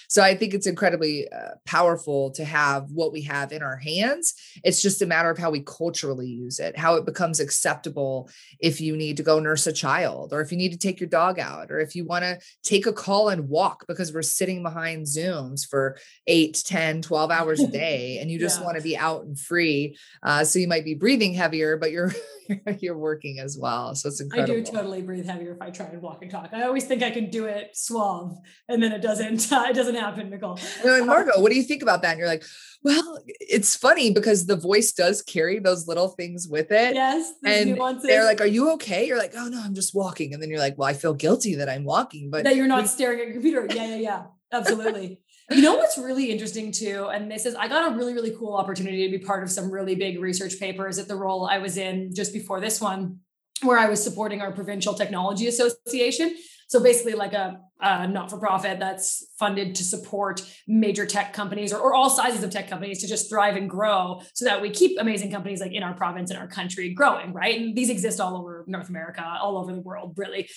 So 0.09 0.23
i 0.23 0.35
think 0.35 0.55
it's 0.55 0.67
incredibly 0.67 1.29
uh, 1.31 1.55
powerful 1.65 2.31
to 2.33 2.45
have 2.45 2.91
what 2.91 3.13
we 3.13 3.23
have 3.23 3.53
in 3.53 3.63
our 3.63 3.77
hands. 3.77 4.35
It's 4.65 4.83
just 4.83 5.03
a 5.03 5.07
matter 5.07 5.31
of 5.31 5.39
how 5.39 5.51
we 5.51 5.61
culturally 5.61 6.27
use 6.27 6.59
it 6.59 6.77
how 6.77 6.97
it 6.97 7.07
becomes 7.07 7.41
acceptable 7.41 8.29
if 8.59 8.81
you 8.81 8.97
need 8.97 9.17
to 9.19 9.23
go 9.23 9.39
nurse 9.39 9.67
a 9.67 9.73
child 9.73 10.33
or 10.33 10.41
if 10.41 10.51
you 10.51 10.59
need 10.59 10.73
to 10.73 10.79
take 10.79 11.01
your 11.01 11.09
dog 11.09 11.39
out 11.39 11.71
or 11.71 11.81
if 11.81 11.95
you 11.95 12.05
want 12.05 12.25
to 12.25 12.39
take 12.63 12.87
a 12.87 12.93
call 12.93 13.29
and 13.29 13.49
walk 13.49 13.87
because 13.87 14.13
we're 14.13 14.23
sitting 14.23 14.63
behind 14.63 15.07
zooms 15.07 15.67
for 15.67 15.97
8 16.27 16.63
10 16.67 17.03
12 17.03 17.31
hours 17.31 17.61
a 17.61 17.67
day 17.85 18.19
and 18.19 18.31
you 18.31 18.39
just 18.39 18.61
yeah. 18.61 18.67
want 18.67 18.77
to 18.77 18.83
be 18.83 18.97
out 18.97 19.25
and 19.25 19.39
free. 19.39 19.97
Uh, 20.23 20.45
so 20.45 20.59
you 20.59 20.69
might 20.69 20.85
be 20.85 20.95
breathing 20.95 21.35
heavier 21.35 21.77
but 21.77 21.91
you're 21.91 22.13
you're 22.81 22.99
working 22.99 23.39
as 23.39 23.57
well. 23.59 23.95
So 23.95 24.09
it's 24.09 24.21
incredible. 24.21 24.55
I 24.55 24.61
do 24.61 24.65
totally 24.65 25.03
breathe 25.03 25.27
heavier 25.27 25.53
if 25.53 25.63
I 25.63 25.71
try 25.71 25.87
and 25.87 26.03
walk 26.03 26.23
and 26.23 26.31
talk. 26.31 26.51
I 26.53 26.63
always 26.63 26.85
think 26.85 27.03
I 27.03 27.11
can 27.11 27.31
do 27.31 27.45
it 27.47 27.77
suave, 27.77 28.37
and 28.69 28.83
then 28.83 28.93
it 28.93 29.03
doesn't. 29.03 29.51
it 29.53 29.75
doesn't 29.75 29.95
happen, 29.95 30.31
Nicole. 30.31 30.59
And 30.85 31.07
Margaux, 31.07 31.41
what 31.41 31.51
do 31.51 31.57
you 31.57 31.63
think 31.63 31.83
about 31.83 32.03
that? 32.03 32.13
And 32.13 32.19
you're 32.19 32.29
like, 32.29 32.45
well, 32.83 33.19
it's 33.27 33.77
funny 33.77 34.13
because 34.13 34.47
the 34.47 34.57
voice 34.57 34.93
does 34.93 35.23
carry 35.23 35.59
those 35.59 35.87
little 35.87 36.09
things 36.09 36.49
with 36.49 36.71
it. 36.71 36.95
Yes. 36.95 37.33
And 37.45 37.75
nuances. 37.75 38.05
they're 38.05 38.25
like, 38.25 38.41
Are 38.41 38.47
you 38.47 38.73
okay? 38.73 39.07
You're 39.07 39.19
like, 39.19 39.33
Oh 39.37 39.49
no, 39.49 39.61
I'm 39.63 39.75
just 39.75 39.95
walking. 39.95 40.33
And 40.33 40.43
then 40.43 40.49
you're 40.49 40.59
like, 40.59 40.79
Well, 40.79 40.89
I 40.89 40.95
feel 40.95 41.15
guilty 41.15 41.57
that 41.57 41.69
I'm 41.69 41.85
walking, 41.85 42.31
but 42.31 42.45
that 42.45 42.57
you're 42.57 42.67
not 42.67 42.89
staring 42.89 43.21
at 43.21 43.27
your 43.27 43.35
computer. 43.35 43.67
Yeah, 43.75 43.87
yeah, 43.87 43.97
yeah. 43.97 44.23
Absolutely. 44.53 45.21
You 45.53 45.63
know 45.63 45.75
what's 45.75 45.99
really 45.99 46.31
interesting 46.31 46.71
too, 46.71 47.09
and 47.13 47.29
this 47.29 47.45
is 47.45 47.57
I 47.57 47.67
got 47.67 47.93
a 47.93 47.97
really 47.97 48.15
really 48.15 48.31
cool 48.39 48.55
opportunity 48.55 49.11
to 49.11 49.19
be 49.19 49.25
part 49.25 49.43
of 49.43 49.51
some 49.51 49.69
really 49.69 49.97
big 49.97 50.21
research 50.21 50.61
papers 50.61 50.97
at 51.01 51.09
the 51.09 51.17
role 51.17 51.45
I 51.45 51.59
was 51.59 51.77
in 51.77 52.15
just 52.15 52.33
before 52.33 52.61
this 52.61 52.81
one, 52.81 53.19
where 53.63 53.77
I 53.77 53.89
was 53.89 54.01
supporting 54.01 54.41
our 54.43 54.53
provincial 54.53 54.95
technology 54.95 55.49
association. 55.49 56.37
So 56.69 56.81
basically, 56.81 57.15
like 57.15 57.33
a, 57.33 57.59
a 57.81 58.07
not 58.07 58.31
for 58.31 58.39
profit 58.39 58.79
that's 58.79 59.27
funded 59.41 59.75
to 59.75 59.83
support 59.83 60.41
major 60.69 61.05
tech 61.05 61.33
companies 61.33 61.73
or, 61.73 61.81
or 61.81 61.95
all 61.95 62.11
sizes 62.11 62.45
of 62.45 62.51
tech 62.51 62.71
companies 62.71 63.01
to 63.01 63.09
just 63.09 63.29
thrive 63.29 63.57
and 63.57 63.69
grow, 63.69 64.23
so 64.35 64.45
that 64.45 64.63
we 64.63 64.71
keep 64.71 65.01
amazing 65.01 65.33
companies 65.33 65.61
like 65.61 65.73
in 65.73 65.83
our 65.83 65.95
province 65.95 66.31
and 66.31 66.39
our 66.39 66.47
country 66.47 66.95
growing, 66.95 67.33
right? 67.33 67.61
And 67.61 67.75
these 67.75 67.91
exist 67.91 68.21
all 68.21 68.37
over 68.37 68.65
North 68.69 68.89
America, 68.89 69.25
all 69.43 69.59
over 69.59 69.73
the 69.73 69.81
world, 69.81 70.15
really 70.17 70.49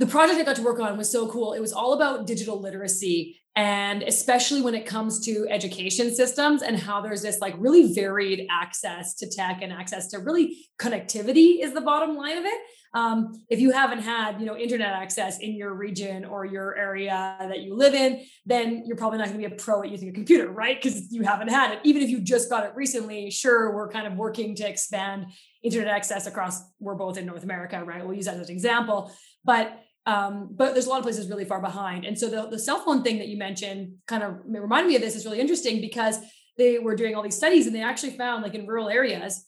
the 0.00 0.06
project 0.06 0.40
I 0.40 0.44
got 0.44 0.56
to 0.56 0.62
work 0.62 0.80
on 0.80 0.96
was 0.96 1.12
so 1.12 1.28
cool. 1.28 1.52
It 1.52 1.60
was 1.60 1.74
all 1.74 1.92
about 1.92 2.26
digital 2.26 2.58
literacy 2.58 3.38
and 3.54 4.02
especially 4.02 4.62
when 4.62 4.74
it 4.74 4.86
comes 4.86 5.20
to 5.26 5.46
education 5.50 6.14
systems 6.14 6.62
and 6.62 6.78
how 6.78 7.02
there's 7.02 7.20
this 7.20 7.40
like 7.40 7.54
really 7.58 7.92
varied 7.92 8.46
access 8.50 9.14
to 9.16 9.28
tech 9.28 9.60
and 9.60 9.70
access 9.70 10.08
to 10.08 10.18
really 10.20 10.66
connectivity 10.78 11.62
is 11.62 11.74
the 11.74 11.82
bottom 11.82 12.16
line 12.16 12.38
of 12.38 12.44
it. 12.46 12.60
Um, 12.94 13.44
if 13.50 13.60
you 13.60 13.72
haven't 13.72 14.00
had 14.00 14.40
you 14.40 14.46
know 14.46 14.56
internet 14.56 14.94
access 14.94 15.38
in 15.38 15.54
your 15.54 15.74
region 15.74 16.24
or 16.24 16.46
your 16.46 16.74
area 16.76 17.36
that 17.38 17.60
you 17.60 17.76
live 17.76 17.92
in, 17.92 18.24
then 18.46 18.84
you're 18.86 18.96
probably 18.96 19.18
not 19.18 19.28
going 19.28 19.40
to 19.40 19.48
be 19.48 19.54
a 19.54 19.56
pro 19.56 19.82
at 19.82 19.90
using 19.90 20.08
a 20.08 20.12
computer, 20.12 20.50
right? 20.50 20.80
Because 20.80 21.12
you 21.12 21.22
haven't 21.22 21.48
had 21.48 21.72
it. 21.72 21.80
Even 21.84 22.02
if 22.02 22.08
you 22.08 22.20
just 22.20 22.48
got 22.48 22.64
it 22.64 22.72
recently, 22.74 23.30
sure, 23.30 23.74
we're 23.76 23.90
kind 23.90 24.06
of 24.06 24.14
working 24.14 24.56
to 24.56 24.68
expand 24.68 25.26
internet 25.62 25.88
access 25.88 26.26
across. 26.26 26.62
We're 26.80 26.96
both 26.96 27.18
in 27.18 27.26
North 27.26 27.44
America, 27.44 27.84
right? 27.84 28.04
We'll 28.04 28.16
use 28.16 28.24
that 28.24 28.38
as 28.38 28.48
an 28.48 28.54
example, 28.54 29.12
but 29.44 29.78
um, 30.10 30.48
but 30.50 30.72
there's 30.72 30.86
a 30.86 30.90
lot 30.90 30.98
of 30.98 31.04
places 31.04 31.28
really 31.28 31.44
far 31.44 31.60
behind. 31.60 32.04
And 32.04 32.18
so 32.18 32.28
the, 32.28 32.48
the 32.50 32.58
cell 32.58 32.80
phone 32.84 33.04
thing 33.04 33.18
that 33.18 33.28
you 33.28 33.38
mentioned 33.48 33.82
kind 34.06 34.24
of 34.24 34.40
reminded 34.44 34.88
me 34.88 34.96
of 34.96 35.02
this 35.02 35.14
is 35.14 35.24
really 35.24 35.38
interesting 35.38 35.80
because 35.80 36.16
they 36.58 36.80
were 36.80 36.96
doing 36.96 37.14
all 37.14 37.22
these 37.22 37.36
studies 37.36 37.66
and 37.66 37.74
they 37.76 37.84
actually 37.90 38.14
found 38.22 38.42
like 38.42 38.56
in 38.56 38.66
rural 38.66 38.88
areas, 38.88 39.46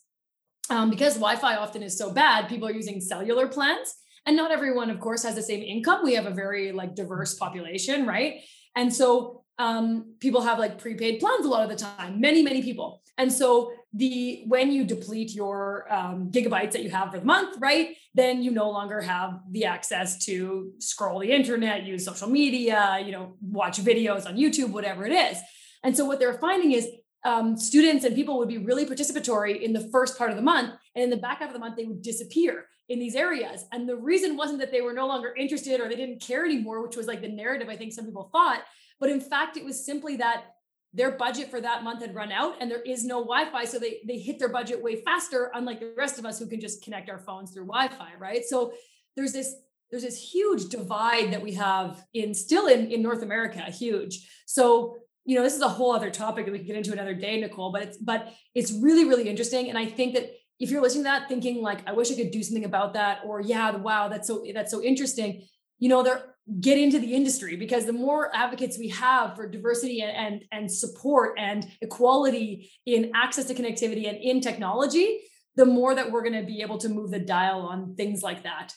um, 0.69 0.89
because 0.89 1.15
Wi-Fi 1.15 1.57
often 1.57 1.83
is 1.83 1.97
so 1.97 2.13
bad, 2.13 2.47
people 2.47 2.67
are 2.67 2.71
using 2.71 3.01
cellular 3.01 3.47
plans. 3.47 3.87
And 4.25 4.37
not 4.37 4.51
everyone, 4.51 4.89
of 4.89 5.01
course, 5.01 5.23
has 5.23 5.35
the 5.35 5.43
same 5.43 5.61
income. 5.61 5.99
We 6.01 6.13
have 6.13 6.27
a 6.27 6.33
very 6.43 6.71
like 6.71 6.95
diverse 6.95 7.33
population, 7.33 8.07
right? 8.07 8.39
And 8.73 8.93
so 8.99 9.43
um, 9.59 10.15
people 10.21 10.41
have 10.41 10.59
like 10.59 10.79
prepaid 10.79 11.19
plans 11.19 11.45
a 11.45 11.49
lot 11.49 11.63
of 11.63 11.69
the 11.69 11.75
time, 11.75 12.21
many, 12.21 12.41
many 12.41 12.61
people. 12.63 13.01
And 13.17 13.29
so 13.31 13.73
the 13.93 14.43
when 14.47 14.71
you 14.71 14.83
deplete 14.83 15.33
your 15.33 15.91
um, 15.93 16.31
gigabytes 16.31 16.71
that 16.71 16.83
you 16.83 16.89
have 16.89 17.11
for 17.11 17.19
the 17.19 17.25
month, 17.25 17.57
right? 17.59 17.95
Then 18.15 18.41
you 18.41 18.51
no 18.51 18.69
longer 18.69 19.01
have 19.01 19.39
the 19.51 19.65
access 19.65 20.23
to 20.25 20.71
scroll 20.79 21.19
the 21.19 21.31
internet, 21.31 21.83
use 21.83 22.05
social 22.05 22.29
media, 22.29 23.01
you 23.05 23.11
know, 23.11 23.35
watch 23.41 23.79
videos 23.79 24.25
on 24.25 24.35
YouTube, 24.35 24.71
whatever 24.71 25.05
it 25.05 25.11
is. 25.11 25.37
And 25.83 25.95
so 25.95 26.05
what 26.05 26.19
they're 26.19 26.37
finding 26.39 26.71
is 26.71 26.89
um, 27.23 27.55
students 27.55 28.03
and 28.03 28.15
people 28.15 28.37
would 28.39 28.49
be 28.49 28.57
really 28.57 28.85
participatory 28.85 29.61
in 29.61 29.73
the 29.73 29.87
first 29.91 30.17
part 30.17 30.29
of 30.29 30.35
the 30.35 30.41
month, 30.41 30.73
and 30.95 31.03
in 31.03 31.09
the 31.09 31.17
back 31.17 31.39
half 31.39 31.49
of 31.49 31.53
the 31.53 31.59
month 31.59 31.77
they 31.77 31.85
would 31.85 32.01
disappear 32.01 32.65
in 32.89 32.99
these 32.99 33.15
areas. 33.15 33.65
And 33.71 33.87
the 33.87 33.95
reason 33.95 34.35
wasn't 34.35 34.59
that 34.59 34.71
they 34.71 34.81
were 34.81 34.93
no 34.93 35.07
longer 35.07 35.33
interested 35.37 35.79
or 35.79 35.87
they 35.87 35.95
didn't 35.95 36.21
care 36.21 36.45
anymore, 36.45 36.81
which 36.81 36.97
was 36.97 37.07
like 37.07 37.21
the 37.21 37.29
narrative 37.29 37.69
I 37.69 37.77
think 37.77 37.93
some 37.93 38.05
people 38.05 38.29
thought 38.31 38.63
but 39.03 39.09
in 39.09 39.19
fact, 39.19 39.57
it 39.57 39.65
was 39.65 39.85
simply 39.85 40.15
that 40.15 40.52
their 40.93 41.11
budget 41.11 41.49
for 41.49 41.59
that 41.59 41.83
month 41.83 42.01
had 42.01 42.13
run 42.13 42.31
out 42.31 42.55
and 42.59 42.69
there 42.69 42.81
is 42.81 43.03
no 43.03 43.21
Wi-Fi. 43.23 43.65
So 43.65 43.79
they, 43.79 44.01
they 44.07 44.19
hit 44.19 44.37
their 44.37 44.49
budget 44.49 44.81
way 44.81 45.01
faster, 45.01 45.51
unlike 45.53 45.79
the 45.79 45.93
rest 45.97 46.19
of 46.19 46.25
us 46.25 46.37
who 46.37 46.47
can 46.47 46.61
just 46.61 46.83
connect 46.83 47.09
our 47.09 47.17
phones 47.17 47.51
through 47.51 47.65
Wi-Fi, 47.65 48.11
right? 48.19 48.43
So 48.45 48.73
there's 49.15 49.33
this 49.33 49.55
there's 49.89 50.03
this 50.03 50.33
huge 50.33 50.69
divide 50.69 51.31
that 51.33 51.41
we 51.41 51.53
have 51.53 52.03
in 52.15 52.33
still 52.33 52.65
in, 52.65 52.91
in 52.91 53.03
North 53.03 53.21
America, 53.21 53.61
huge. 53.61 54.27
So 54.47 54.97
you 55.25 55.37
know, 55.37 55.43
this 55.43 55.55
is 55.55 55.61
a 55.61 55.69
whole 55.69 55.93
other 55.93 56.09
topic 56.09 56.45
that 56.45 56.51
we 56.51 56.57
can 56.57 56.67
get 56.67 56.75
into 56.75 56.91
another 56.91 57.13
day, 57.13 57.39
Nicole, 57.39 57.71
but 57.71 57.83
it's 57.83 57.97
but 57.97 58.33
it's 58.53 58.71
really, 58.71 59.05
really 59.05 59.29
interesting. 59.29 59.69
And 59.69 59.77
I 59.77 59.85
think 59.85 60.15
that 60.15 60.31
if 60.59 60.69
you're 60.69 60.81
listening 60.81 61.05
to 61.05 61.09
that 61.09 61.29
thinking 61.29 61.61
like, 61.61 61.87
I 61.87 61.93
wish 61.93 62.11
I 62.11 62.15
could 62.15 62.31
do 62.31 62.43
something 62.43 62.65
about 62.65 62.93
that, 62.93 63.19
or 63.25 63.41
yeah, 63.41 63.71
wow, 63.75 64.09
that's 64.09 64.27
so 64.27 64.43
that's 64.53 64.71
so 64.71 64.83
interesting, 64.83 65.43
you 65.79 65.89
know, 65.89 66.03
there 66.03 66.32
get 66.59 66.77
into 66.77 66.99
the 66.99 67.13
industry 67.13 67.55
because 67.55 67.85
the 67.85 67.93
more 67.93 68.35
advocates 68.35 68.77
we 68.77 68.89
have 68.89 69.35
for 69.35 69.47
diversity 69.47 70.01
and, 70.01 70.11
and, 70.11 70.45
and 70.51 70.71
support 70.71 71.35
and 71.37 71.65
equality 71.81 72.71
in 72.85 73.11
access 73.15 73.45
to 73.45 73.53
connectivity 73.53 74.09
and 74.09 74.17
in 74.17 74.41
technology, 74.41 75.21
the 75.55 75.65
more 75.65 75.95
that 75.95 76.11
we're 76.11 76.23
going 76.23 76.39
to 76.39 76.45
be 76.45 76.61
able 76.61 76.77
to 76.77 76.89
move 76.89 77.11
the 77.11 77.19
dial 77.19 77.61
on 77.61 77.95
things 77.95 78.21
like 78.21 78.43
that. 78.43 78.73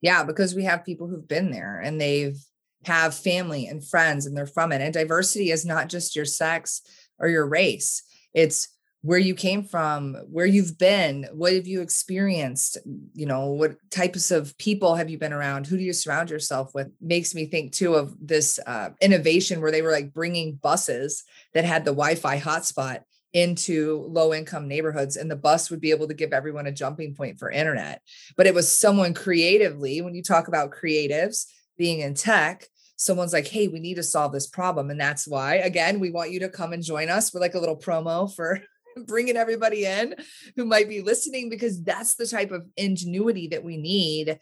Yeah, 0.00 0.22
because 0.22 0.54
we 0.54 0.64
have 0.64 0.84
people 0.84 1.08
who've 1.08 1.26
been 1.26 1.50
there 1.50 1.80
and 1.80 2.00
they've 2.00 2.38
have 2.84 3.14
family 3.14 3.66
and 3.66 3.84
friends 3.84 4.26
and 4.26 4.36
they're 4.36 4.46
from 4.46 4.72
it. 4.72 4.80
And 4.80 4.94
diversity 4.94 5.50
is 5.50 5.64
not 5.64 5.88
just 5.88 6.14
your 6.14 6.24
sex 6.24 6.82
or 7.18 7.28
your 7.28 7.46
race. 7.46 8.02
It's 8.32 8.68
where 9.02 9.18
you 9.18 9.34
came 9.34 9.62
from, 9.62 10.14
where 10.28 10.46
you've 10.46 10.76
been, 10.76 11.26
what 11.32 11.52
have 11.52 11.68
you 11.68 11.80
experienced, 11.80 12.78
you 13.14 13.26
know, 13.26 13.46
what 13.46 13.76
types 13.90 14.30
of 14.30 14.56
people 14.58 14.96
have 14.96 15.08
you 15.08 15.18
been 15.18 15.32
around, 15.32 15.66
who 15.66 15.76
do 15.76 15.84
you 15.84 15.92
surround 15.92 16.30
yourself 16.30 16.74
with? 16.74 16.90
Makes 17.00 17.34
me 17.34 17.46
think 17.46 17.72
too 17.72 17.94
of 17.94 18.14
this 18.20 18.58
uh, 18.66 18.90
innovation 19.00 19.60
where 19.60 19.70
they 19.70 19.82
were 19.82 19.92
like 19.92 20.12
bringing 20.12 20.56
buses 20.56 21.22
that 21.54 21.64
had 21.64 21.84
the 21.84 21.92
Wi-Fi 21.92 22.40
hotspot 22.40 23.02
into 23.34 24.06
low 24.08 24.34
income 24.34 24.66
neighborhoods 24.66 25.16
and 25.16 25.30
the 25.30 25.36
bus 25.36 25.70
would 25.70 25.80
be 25.80 25.90
able 25.90 26.08
to 26.08 26.14
give 26.14 26.32
everyone 26.32 26.66
a 26.66 26.72
jumping 26.72 27.14
point 27.14 27.38
for 27.38 27.50
internet 27.50 28.00
but 28.38 28.46
it 28.46 28.54
was 28.54 28.72
someone 28.72 29.12
creatively 29.12 30.00
when 30.00 30.14
you 30.14 30.22
talk 30.22 30.48
about 30.48 30.72
creatives 30.72 31.44
being 31.76 32.00
in 32.00 32.14
tech 32.14 32.66
someone's 32.98 33.32
like, 33.32 33.46
hey, 33.46 33.68
we 33.68 33.78
need 33.78 33.94
to 33.94 34.02
solve 34.02 34.32
this 34.32 34.48
problem. 34.48 34.90
And 34.90 35.00
that's 35.00 35.26
why, 35.26 35.54
again, 35.56 36.00
we 36.00 36.10
want 36.10 36.32
you 36.32 36.40
to 36.40 36.48
come 36.48 36.72
and 36.72 36.82
join 36.82 37.08
us. 37.08 37.32
We're 37.32 37.40
like 37.40 37.54
a 37.54 37.60
little 37.60 37.78
promo 37.78 38.34
for 38.34 38.60
bringing 39.06 39.36
everybody 39.36 39.84
in 39.84 40.14
who 40.56 40.64
might 40.64 40.88
be 40.88 41.02
listening, 41.02 41.50
because 41.50 41.82
that's 41.82 42.14
the 42.14 42.26
type 42.26 42.50
of 42.50 42.66
ingenuity 42.76 43.48
that 43.48 43.64
we 43.64 43.76
need 43.76 44.38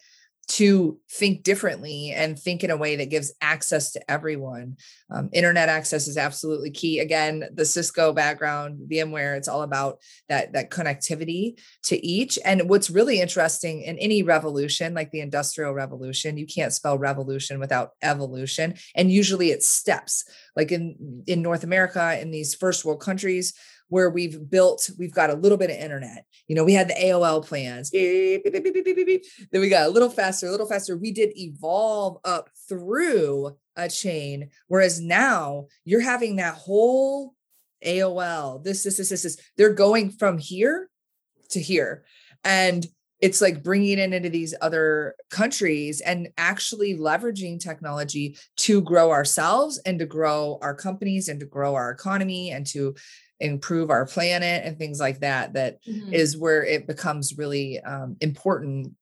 to 0.49 0.99
think 1.11 1.43
differently 1.43 2.13
and 2.13 2.39
think 2.39 2.63
in 2.63 2.71
a 2.71 2.77
way 2.77 2.97
that 2.97 3.11
gives 3.11 3.33
access 3.41 3.93
to 3.93 4.11
everyone. 4.11 4.77
Um, 5.11 5.29
internet 5.33 5.69
access 5.69 6.07
is 6.07 6.17
absolutely 6.17 6.71
key. 6.71 7.01
Again, 7.01 7.45
the 7.53 7.65
Cisco 7.65 8.13
background, 8.13 8.89
VMware, 8.89 9.37
it's 9.37 9.49
all 9.49 9.63
about 9.63 9.99
that, 10.29 10.53
that 10.53 10.71
connectivity 10.71 11.59
to 11.85 12.07
each. 12.07 12.39
And 12.45 12.69
what's 12.69 12.91
really 12.91 13.21
interesting 13.21 13.83
in 13.83 13.99
any 13.99 14.23
revolution, 14.23 14.95
like 14.95 15.11
the 15.11 15.21
industrial 15.21 15.73
revolution, 15.73 16.39
you 16.39 16.47
can't 16.47 16.73
spell 16.73 16.97
revolution 16.97 17.59
without 17.59 17.91
evolution. 18.03 18.75
And 18.95 19.11
usually 19.11 19.51
it's 19.51 19.69
steps. 19.69 20.25
Like 20.55 20.71
in, 20.71 21.25
in 21.27 21.43
North 21.43 21.65
America, 21.65 22.19
in 22.21 22.31
these 22.31 22.55
first 22.55 22.85
world 22.85 23.01
countries, 23.01 23.53
where 23.89 24.11
we've 24.11 24.51
built, 24.51 24.91
we've 24.99 25.15
got 25.15 25.31
a 25.31 25.35
little 25.35 25.59
bit 25.59 25.71
of 25.71 25.77
internet. 25.77 26.25
You 26.49 26.57
know, 26.57 26.65
we 26.65 26.75
had 26.75 26.89
the 26.89 26.95
AOL 26.95 27.47
plans. 27.47 27.91
Beep, 27.91 28.45
beep, 28.45 28.85
beep, 28.85 29.25
then 29.53 29.61
we 29.61 29.69
got 29.69 29.87
a 29.87 29.91
little 29.91 30.11
faster, 30.11 30.47
a 30.47 30.51
little 30.51 30.67
faster. 30.67 30.97
We 30.97 31.13
did 31.13 31.37
evolve 31.37 32.19
up 32.25 32.51
through 32.69 33.57
a 33.77 33.89
chain. 33.89 34.51
Whereas 34.69 35.01
now 35.01 35.67
you're 35.85 36.01
having 36.01 36.37
that 36.37 36.55
whole 36.55 37.35
AOL, 37.85 38.65
this, 38.65 38.83
this, 38.83 38.97
this, 38.97 39.11
this, 39.11 39.23
this. 39.23 39.37
They're 39.57 39.75
going 39.75 40.11
from 40.11 40.39
here 40.39 40.89
to 41.51 41.61
here. 41.61 42.05
And 42.43 42.87
it's 43.21 43.41
like 43.41 43.63
bringing 43.63 43.99
it 43.99 44.13
into 44.13 44.29
these 44.29 44.55
other 44.61 45.15
countries 45.31 46.01
and 46.01 46.29
actually 46.37 46.99
leveraging 46.99 47.59
technology 47.59 48.37
to 48.57 48.83
grow 48.83 49.11
ourselves 49.11 49.79
and 49.87 49.99
to 49.99 50.07
grow 50.07 50.59
our 50.61 50.75
companies 50.75 51.29
and 51.29 51.41
to 51.41 51.47
grow 51.47 51.75
our 51.75 51.91
economy 51.91 52.51
and 52.51 52.67
to 52.67 52.95
improve 53.41 53.91
our 53.91 54.07
planet 54.07 54.65
and 54.65 54.79
things 54.79 54.99
like 54.99 55.21
that 55.21 55.53
That 55.53 55.85
mm-hmm. 55.85 56.13
is 56.13 56.37
where 56.37 56.65
it 56.65 56.87
becomes 56.87 57.37
really 57.37 57.81
um, 57.81 58.17
important 58.21 58.93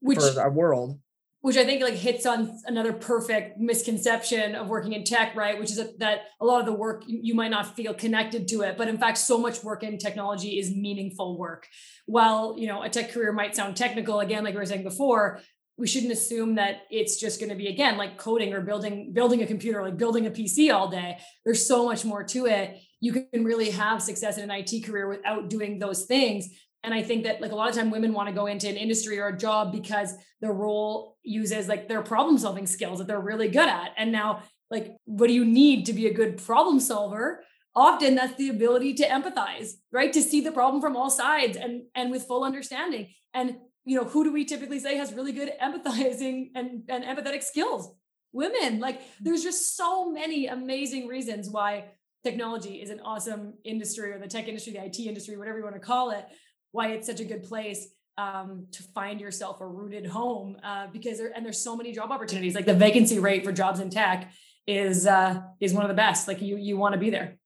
which, 0.00 0.18
for 0.18 0.40
our 0.40 0.50
world. 0.50 0.98
which 1.40 1.56
i 1.56 1.64
think 1.64 1.82
like 1.82 1.94
hits 1.94 2.24
on 2.24 2.56
another 2.66 2.92
perfect 2.92 3.58
misconception 3.58 4.54
of 4.54 4.68
working 4.68 4.92
in 4.92 5.04
tech 5.04 5.34
right? 5.34 5.58
Which 5.58 5.70
is 5.70 5.96
that 5.98 6.22
a 6.40 6.44
lot 6.44 6.60
of 6.60 6.66
the 6.66 6.72
work 6.72 7.02
you 7.06 7.34
might 7.34 7.50
not 7.50 7.74
feel 7.76 7.94
connected 7.94 8.46
to 8.48 8.62
it 8.62 8.76
but 8.78 8.88
in 8.88 8.98
fact 8.98 9.18
so 9.18 9.38
much 9.38 9.64
work 9.64 9.82
in 9.82 9.98
technology 9.98 10.58
is 10.58 10.74
meaningful 10.74 11.38
work. 11.38 11.66
While 12.06 12.56
you 12.58 12.66
know 12.68 12.82
a 12.82 12.88
tech 12.88 13.10
career 13.12 13.32
might 13.32 13.56
sound 13.56 13.76
technical 13.76 14.20
again 14.20 14.44
like 14.44 14.54
we 14.54 14.60
were 14.60 14.66
saying 14.66 14.84
before 14.84 15.40
we 15.80 15.86
shouldn't 15.86 16.12
assume 16.12 16.54
that 16.54 16.82
it's 16.90 17.18
just 17.18 17.40
going 17.40 17.50
to 17.50 17.56
be 17.56 17.66
again 17.66 17.96
like 17.96 18.18
coding 18.18 18.52
or 18.52 18.60
building 18.60 19.12
building 19.12 19.42
a 19.42 19.46
computer 19.46 19.82
like 19.82 19.96
building 19.96 20.26
a 20.26 20.30
pc 20.30 20.72
all 20.72 20.88
day 20.88 21.18
there's 21.44 21.66
so 21.66 21.86
much 21.86 22.04
more 22.04 22.22
to 22.22 22.46
it 22.46 22.80
you 23.00 23.12
can 23.12 23.44
really 23.44 23.70
have 23.70 24.02
success 24.02 24.38
in 24.38 24.48
an 24.48 24.50
IT 24.50 24.84
career 24.84 25.08
without 25.08 25.48
doing 25.48 25.78
those 25.78 26.04
things. 26.04 26.48
And 26.84 26.94
I 26.94 27.02
think 27.02 27.24
that 27.24 27.40
like 27.40 27.52
a 27.52 27.54
lot 27.54 27.68
of 27.68 27.74
time 27.74 27.90
women 27.90 28.12
want 28.12 28.28
to 28.28 28.34
go 28.34 28.46
into 28.46 28.68
an 28.68 28.76
industry 28.76 29.18
or 29.18 29.28
a 29.28 29.36
job 29.36 29.72
because 29.72 30.14
the 30.40 30.50
role 30.50 31.16
uses 31.22 31.68
like 31.68 31.88
their 31.88 32.02
problem 32.02 32.38
solving 32.38 32.66
skills 32.66 32.98
that 32.98 33.06
they're 33.06 33.20
really 33.20 33.48
good 33.48 33.68
at. 33.68 33.90
And 33.96 34.12
now 34.12 34.42
like 34.70 34.96
what 35.04 35.26
do 35.26 35.32
you 35.32 35.44
need 35.44 35.86
to 35.86 35.92
be 35.92 36.06
a 36.06 36.14
good 36.14 36.36
problem 36.38 36.78
solver? 36.78 37.42
Often 37.74 38.14
that's 38.14 38.36
the 38.36 38.48
ability 38.48 38.94
to 38.94 39.08
empathize, 39.08 39.72
right? 39.92 40.12
To 40.12 40.22
see 40.22 40.40
the 40.40 40.52
problem 40.52 40.80
from 40.80 40.96
all 40.96 41.10
sides 41.10 41.56
and 41.56 41.82
and 41.94 42.10
with 42.10 42.24
full 42.24 42.44
understanding. 42.44 43.08
And 43.32 43.56
you 43.90 43.96
know, 43.96 44.04
who 44.04 44.22
do 44.22 44.32
we 44.32 44.44
typically 44.44 44.78
say 44.78 44.96
has 44.98 45.12
really 45.12 45.32
good 45.32 45.50
empathizing 45.60 46.50
and, 46.54 46.84
and 46.88 47.02
empathetic 47.02 47.42
skills? 47.42 47.92
Women. 48.32 48.78
Like 48.78 49.00
there's 49.20 49.42
just 49.42 49.76
so 49.76 50.08
many 50.08 50.46
amazing 50.46 51.08
reasons 51.08 51.50
why 51.50 51.86
technology 52.22 52.80
is 52.80 52.90
an 52.90 53.00
awesome 53.00 53.54
industry 53.64 54.12
or 54.12 54.20
the 54.20 54.28
tech 54.28 54.46
industry, 54.46 54.74
the 54.74 54.84
IT 54.84 55.00
industry, 55.00 55.36
whatever 55.36 55.58
you 55.58 55.64
want 55.64 55.74
to 55.74 55.80
call 55.80 56.12
it, 56.12 56.24
why 56.70 56.92
it's 56.92 57.08
such 57.08 57.18
a 57.18 57.24
good 57.24 57.42
place 57.42 57.88
um, 58.16 58.68
to 58.70 58.84
find 58.94 59.20
yourself 59.20 59.60
a 59.60 59.66
rooted 59.66 60.06
home 60.06 60.56
uh, 60.62 60.86
because 60.92 61.18
there 61.18 61.32
and 61.34 61.44
there's 61.44 61.60
so 61.60 61.74
many 61.76 61.90
job 61.90 62.12
opportunities. 62.12 62.54
Like 62.54 62.66
the 62.66 62.74
vacancy 62.74 63.18
rate 63.18 63.44
for 63.44 63.50
jobs 63.50 63.80
in 63.80 63.90
tech 63.90 64.30
is 64.68 65.04
uh, 65.04 65.42
is 65.58 65.74
one 65.74 65.82
of 65.82 65.88
the 65.88 65.94
best. 65.94 66.28
Like 66.28 66.40
you 66.40 66.56
you 66.56 66.76
want 66.76 66.92
to 66.92 67.00
be 67.00 67.10
there. 67.10 67.38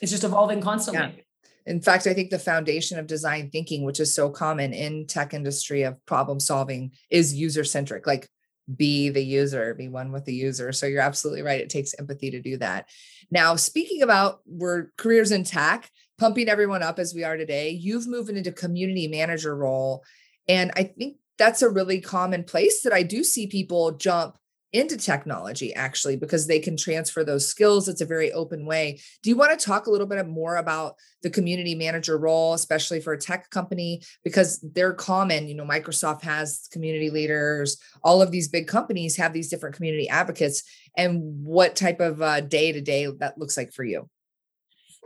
It's 0.00 0.10
just 0.10 0.24
evolving 0.24 0.62
constantly. 0.62 1.14
Yeah. 1.18 1.22
In 1.66 1.80
fact, 1.80 2.06
I 2.06 2.14
think 2.14 2.30
the 2.30 2.38
foundation 2.38 2.98
of 2.98 3.06
design 3.06 3.50
thinking, 3.50 3.84
which 3.84 4.00
is 4.00 4.14
so 4.14 4.30
common 4.30 4.72
in 4.72 5.06
tech 5.06 5.34
industry 5.34 5.82
of 5.82 6.04
problem 6.06 6.40
solving, 6.40 6.92
is 7.10 7.34
user 7.34 7.64
centric. 7.64 8.06
Like 8.06 8.28
be 8.74 9.10
the 9.10 9.22
user, 9.22 9.74
be 9.74 9.88
one 9.88 10.12
with 10.12 10.24
the 10.24 10.34
user. 10.34 10.72
So 10.72 10.86
you're 10.86 11.02
absolutely 11.02 11.42
right. 11.42 11.60
It 11.60 11.70
takes 11.70 11.94
empathy 11.98 12.30
to 12.30 12.40
do 12.40 12.56
that. 12.58 12.88
Now, 13.30 13.56
speaking 13.56 14.02
about 14.02 14.40
we're 14.46 14.88
careers 14.96 15.32
in 15.32 15.44
tech, 15.44 15.90
pumping 16.18 16.48
everyone 16.48 16.82
up 16.82 16.98
as 16.98 17.14
we 17.14 17.24
are 17.24 17.36
today, 17.36 17.70
you've 17.70 18.06
moved 18.06 18.30
into 18.30 18.52
community 18.52 19.08
manager 19.08 19.56
role. 19.56 20.04
And 20.48 20.70
I 20.76 20.84
think 20.84 21.16
that's 21.38 21.62
a 21.62 21.70
really 21.70 22.00
common 22.00 22.44
place 22.44 22.82
that 22.82 22.92
I 22.92 23.02
do 23.02 23.24
see 23.24 23.46
people 23.46 23.92
jump 23.92 24.36
into 24.72 24.96
technology 24.96 25.74
actually 25.74 26.16
because 26.16 26.46
they 26.46 26.58
can 26.58 26.76
transfer 26.76 27.22
those 27.22 27.46
skills 27.46 27.88
it's 27.88 28.00
a 28.00 28.06
very 28.06 28.32
open 28.32 28.64
way 28.64 28.98
do 29.22 29.28
you 29.28 29.36
want 29.36 29.58
to 29.58 29.64
talk 29.64 29.86
a 29.86 29.90
little 29.90 30.06
bit 30.06 30.26
more 30.26 30.56
about 30.56 30.94
the 31.22 31.30
community 31.30 31.74
manager 31.74 32.16
role 32.16 32.54
especially 32.54 33.00
for 33.00 33.12
a 33.12 33.18
tech 33.18 33.50
company 33.50 34.00
because 34.24 34.60
they're 34.74 34.94
common 34.94 35.46
you 35.46 35.54
know 35.54 35.64
microsoft 35.64 36.22
has 36.22 36.68
community 36.72 37.10
leaders 37.10 37.76
all 38.02 38.22
of 38.22 38.30
these 38.30 38.48
big 38.48 38.66
companies 38.66 39.16
have 39.16 39.32
these 39.32 39.50
different 39.50 39.74
community 39.74 40.08
advocates 40.08 40.62
and 40.96 41.44
what 41.44 41.76
type 41.76 42.00
of 42.00 42.48
day 42.48 42.72
to 42.72 42.80
day 42.80 43.06
that 43.18 43.36
looks 43.38 43.56
like 43.56 43.72
for 43.72 43.84
you 43.84 44.08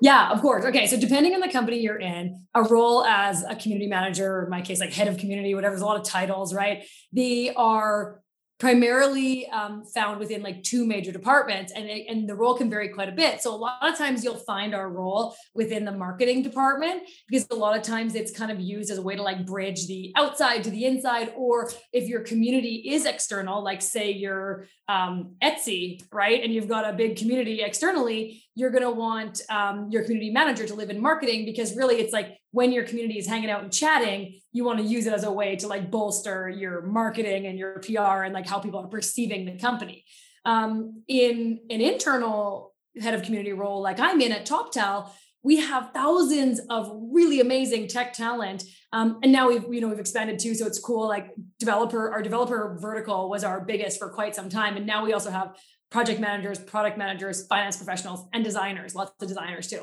yeah, 0.02 0.30
of 0.30 0.42
course. 0.42 0.64
Okay. 0.64 0.86
So 0.86 1.00
depending 1.00 1.32
on 1.34 1.40
the 1.40 1.48
company 1.48 1.78
you're 1.78 1.98
in, 1.98 2.46
a 2.54 2.62
role 2.62 3.04
as 3.04 3.42
a 3.42 3.56
community 3.56 3.88
manager, 3.88 4.44
in 4.44 4.50
my 4.50 4.60
case, 4.60 4.78
like 4.78 4.92
head 4.92 5.08
of 5.08 5.16
community, 5.16 5.54
whatever, 5.54 5.72
there's 5.72 5.82
a 5.82 5.86
lot 5.86 5.98
of 5.98 6.04
titles, 6.04 6.52
right? 6.52 6.84
They 7.12 7.54
are 7.54 8.20
primarily 8.58 9.46
um, 9.48 9.84
found 9.84 10.18
within 10.18 10.42
like 10.42 10.62
two 10.62 10.86
major 10.86 11.12
departments 11.12 11.72
and, 11.72 11.88
and 11.88 12.28
the 12.28 12.34
role 12.34 12.54
can 12.54 12.70
vary 12.70 12.88
quite 12.88 13.08
a 13.08 13.12
bit. 13.12 13.42
So 13.42 13.54
a 13.54 13.56
lot 13.56 13.76
of 13.82 13.98
times 13.98 14.24
you'll 14.24 14.36
find 14.36 14.74
our 14.74 14.88
role 14.88 15.36
within 15.54 15.84
the 15.84 15.92
marketing 15.92 16.42
department 16.42 17.02
because 17.28 17.46
a 17.50 17.54
lot 17.54 17.76
of 17.76 17.82
times 17.82 18.14
it's 18.14 18.30
kind 18.30 18.50
of 18.50 18.58
used 18.58 18.90
as 18.90 18.98
a 18.98 19.02
way 19.02 19.14
to 19.14 19.22
like 19.22 19.44
bridge 19.44 19.86
the 19.86 20.12
outside 20.16 20.64
to 20.64 20.70
the 20.70 20.86
inside 20.86 21.32
or 21.36 21.70
if 21.92 22.08
your 22.08 22.20
community 22.20 22.82
is 22.88 23.04
external 23.04 23.62
like 23.62 23.82
say 23.82 24.10
you're 24.10 24.66
um, 24.88 25.34
etsy 25.42 26.02
right 26.12 26.42
and 26.42 26.52
you've 26.54 26.68
got 26.68 26.88
a 26.88 26.96
big 26.96 27.16
community 27.16 27.60
externally 27.62 28.42
you're 28.56 28.70
going 28.70 28.82
to 28.82 28.90
want 28.90 29.42
um, 29.50 29.88
your 29.90 30.02
community 30.02 30.30
manager 30.30 30.66
to 30.66 30.74
live 30.74 30.90
in 30.90 31.00
marketing 31.00 31.44
because 31.44 31.76
really 31.76 31.96
it's 31.96 32.12
like 32.12 32.38
when 32.50 32.72
your 32.72 32.84
community 32.84 33.18
is 33.18 33.26
hanging 33.28 33.50
out 33.50 33.62
and 33.62 33.72
chatting 33.72 34.40
you 34.50 34.64
want 34.64 34.78
to 34.78 34.84
use 34.84 35.06
it 35.06 35.12
as 35.12 35.22
a 35.22 35.30
way 35.30 35.54
to 35.54 35.68
like 35.68 35.90
bolster 35.90 36.48
your 36.48 36.82
marketing 36.82 37.46
and 37.46 37.58
your 37.58 37.78
pr 37.80 38.24
and 38.24 38.34
like 38.34 38.48
how 38.48 38.58
people 38.58 38.80
are 38.80 38.88
perceiving 38.88 39.44
the 39.44 39.56
company. 39.58 40.04
Um, 40.44 41.02
in 41.06 41.60
an 41.70 41.80
internal 41.80 42.72
head 43.00 43.14
of 43.14 43.22
community 43.22 43.52
role 43.52 43.82
like 43.82 44.00
i'm 44.00 44.20
in 44.20 44.32
at 44.32 44.46
toptal 44.46 45.10
we 45.42 45.58
have 45.58 45.90
thousands 45.94 46.60
of 46.70 46.90
really 47.12 47.40
amazing 47.40 47.86
tech 47.86 48.12
talent 48.12 48.64
um, 48.92 49.18
and 49.22 49.30
now 49.30 49.48
we've 49.48 49.64
you 49.70 49.80
know 49.80 49.88
we've 49.88 50.00
expanded 50.00 50.38
too 50.38 50.54
so 50.54 50.66
it's 50.66 50.78
cool 50.78 51.06
like 51.06 51.30
developer 51.58 52.10
our 52.10 52.22
developer 52.22 52.78
vertical 52.80 53.28
was 53.28 53.44
our 53.44 53.60
biggest 53.64 53.98
for 53.98 54.08
quite 54.08 54.34
some 54.34 54.48
time 54.48 54.76
and 54.76 54.86
now 54.86 55.04
we 55.04 55.12
also 55.12 55.30
have 55.30 55.56
project 55.96 56.20
managers, 56.20 56.58
product 56.58 56.98
managers, 56.98 57.46
finance 57.46 57.78
professionals, 57.78 58.28
and 58.34 58.44
designers, 58.44 58.94
lots 58.94 59.12
of 59.18 59.28
designers 59.28 59.66
too. 59.66 59.80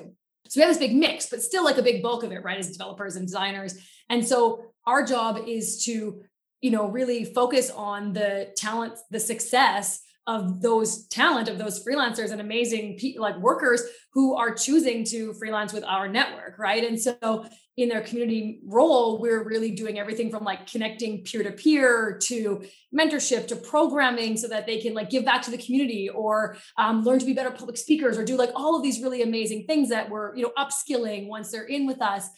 So 0.48 0.60
we 0.60 0.62
have 0.62 0.70
this 0.70 0.78
big 0.78 0.96
mix, 0.96 1.26
but 1.26 1.42
still 1.42 1.64
like 1.64 1.80
a 1.80 1.82
big 1.82 2.04
bulk 2.04 2.24
of 2.24 2.32
it, 2.32 2.44
right, 2.44 2.60
is 2.60 2.70
developers 2.70 3.16
and 3.16 3.26
designers. 3.26 3.74
And 4.12 4.24
so 4.24 4.74
our 4.86 5.04
job 5.04 5.40
is 5.48 5.84
to, 5.86 6.22
you 6.62 6.70
know, 6.70 6.88
really 6.88 7.26
focus 7.26 7.72
on 7.72 8.14
the 8.14 8.54
talent, 8.56 8.94
the 9.10 9.20
success 9.20 10.04
of 10.26 10.62
those 10.62 11.06
talent 11.08 11.50
of 11.50 11.58
those 11.58 11.84
freelancers 11.84 12.32
and 12.32 12.40
amazing 12.40 12.98
pe- 12.98 13.16
like 13.18 13.38
workers 13.40 13.82
who 14.14 14.36
are 14.36 14.54
choosing 14.54 15.04
to 15.04 15.34
freelance 15.34 15.74
with 15.74 15.84
our 15.84 16.08
network 16.08 16.58
right? 16.58 16.84
And 16.84 17.00
so 17.00 17.46
in 17.76 17.90
their 17.90 18.02
community 18.02 18.62
role 18.66 19.20
we're 19.20 19.44
really 19.44 19.72
doing 19.72 20.00
everything 20.00 20.30
from 20.30 20.44
like 20.44 20.68
connecting 20.68 21.24
peer 21.24 21.44
to 21.44 21.52
peer 21.52 22.20
to 22.22 22.64
mentorship 22.98 23.48
to 23.48 23.56
programming 23.56 24.38
so 24.38 24.48
that 24.48 24.66
they 24.66 24.80
can 24.80 24.94
like 24.94 25.10
give 25.10 25.26
back 25.26 25.42
to 25.42 25.52
the 25.52 25.58
community 25.58 26.10
or 26.10 26.56
um, 26.78 27.04
learn 27.04 27.20
to 27.20 27.26
be 27.26 27.34
better 27.34 27.52
public 27.52 27.78
speakers 27.78 28.18
or 28.18 28.24
do 28.24 28.38
like 28.38 28.52
all 28.56 28.76
of 28.76 28.84
these 28.84 29.02
really 29.02 29.22
amazing 29.24 29.66
things 29.66 29.90
that 29.90 30.10
we're 30.10 30.36
you 30.36 30.44
know 30.44 30.52
upskilling 30.58 31.28
once 31.28 31.52
they're 31.52 31.66
in 31.66 31.86
with 31.86 32.02
us. 32.02 32.30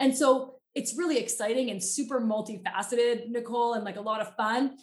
And 0.00 0.16
so 0.16 0.56
it's 0.74 0.96
really 0.96 1.18
exciting 1.18 1.70
and 1.70 1.82
super 1.82 2.20
multifaceted 2.20 3.28
nicole 3.28 3.74
and 3.74 3.84
like 3.84 3.96
a 3.96 4.00
lot 4.00 4.20
of 4.20 4.34
fun 4.34 4.76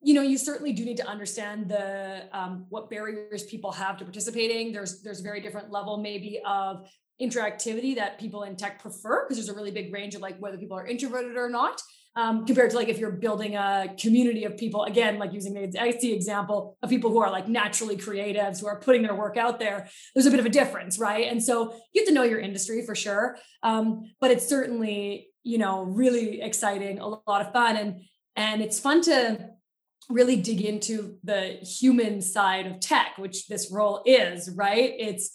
you 0.00 0.14
know 0.14 0.22
you 0.22 0.38
certainly 0.38 0.72
do 0.72 0.84
need 0.84 0.96
to 0.98 1.06
understand 1.06 1.68
the 1.68 2.24
um, 2.32 2.66
what 2.68 2.88
barriers 2.88 3.44
people 3.44 3.72
have 3.72 3.96
to 3.98 4.04
participating. 4.04 4.72
There's 4.72 5.02
there's 5.02 5.20
a 5.20 5.22
very 5.22 5.40
different 5.40 5.70
level 5.70 5.98
maybe 5.98 6.40
of 6.46 6.88
interactivity 7.20 7.96
that 7.96 8.18
people 8.18 8.44
in 8.44 8.54
tech 8.56 8.80
prefer 8.80 9.24
because 9.24 9.36
there's 9.36 9.48
a 9.48 9.54
really 9.54 9.72
big 9.72 9.92
range 9.92 10.14
of 10.14 10.20
like 10.20 10.38
whether 10.38 10.56
people 10.56 10.78
are 10.78 10.86
introverted 10.86 11.36
or 11.36 11.50
not 11.50 11.82
um, 12.14 12.46
compared 12.46 12.70
to 12.70 12.76
like 12.76 12.88
if 12.88 12.98
you're 12.98 13.10
building 13.10 13.56
a 13.56 13.92
community 14.00 14.44
of 14.44 14.56
people 14.56 14.84
again 14.84 15.18
like 15.18 15.32
using 15.32 15.52
the 15.54 15.62
IT 15.62 16.04
example 16.04 16.76
of 16.82 16.90
people 16.90 17.10
who 17.10 17.18
are 17.18 17.30
like 17.30 17.48
naturally 17.48 17.96
creatives 17.96 18.60
who 18.60 18.68
are 18.68 18.78
putting 18.78 19.02
their 19.02 19.16
work 19.16 19.36
out 19.36 19.58
there 19.58 19.88
there's 20.14 20.26
a 20.26 20.30
bit 20.30 20.38
of 20.38 20.46
a 20.46 20.50
difference 20.50 20.98
right? 20.98 21.26
And 21.30 21.42
so 21.42 21.74
you 21.92 22.02
have 22.02 22.08
to 22.08 22.14
know 22.14 22.22
your 22.22 22.38
industry 22.38 22.86
for 22.86 22.94
sure 22.94 23.36
um, 23.64 24.12
but 24.20 24.30
it's 24.30 24.46
certainly 24.48 25.28
you 25.42 25.58
know 25.58 25.82
really 25.82 26.40
exciting 26.40 27.00
a 27.00 27.08
lot 27.08 27.40
of 27.40 27.52
fun 27.52 27.76
and 27.76 28.00
and 28.36 28.62
it's 28.62 28.78
fun 28.78 29.02
to 29.02 29.50
really 30.08 30.36
dig 30.36 30.62
into 30.62 31.18
the 31.22 31.58
human 31.62 32.20
side 32.20 32.66
of 32.66 32.80
tech, 32.80 33.18
which 33.18 33.46
this 33.46 33.70
role 33.70 34.02
is, 34.06 34.50
right? 34.56 34.94
It's 34.98 35.30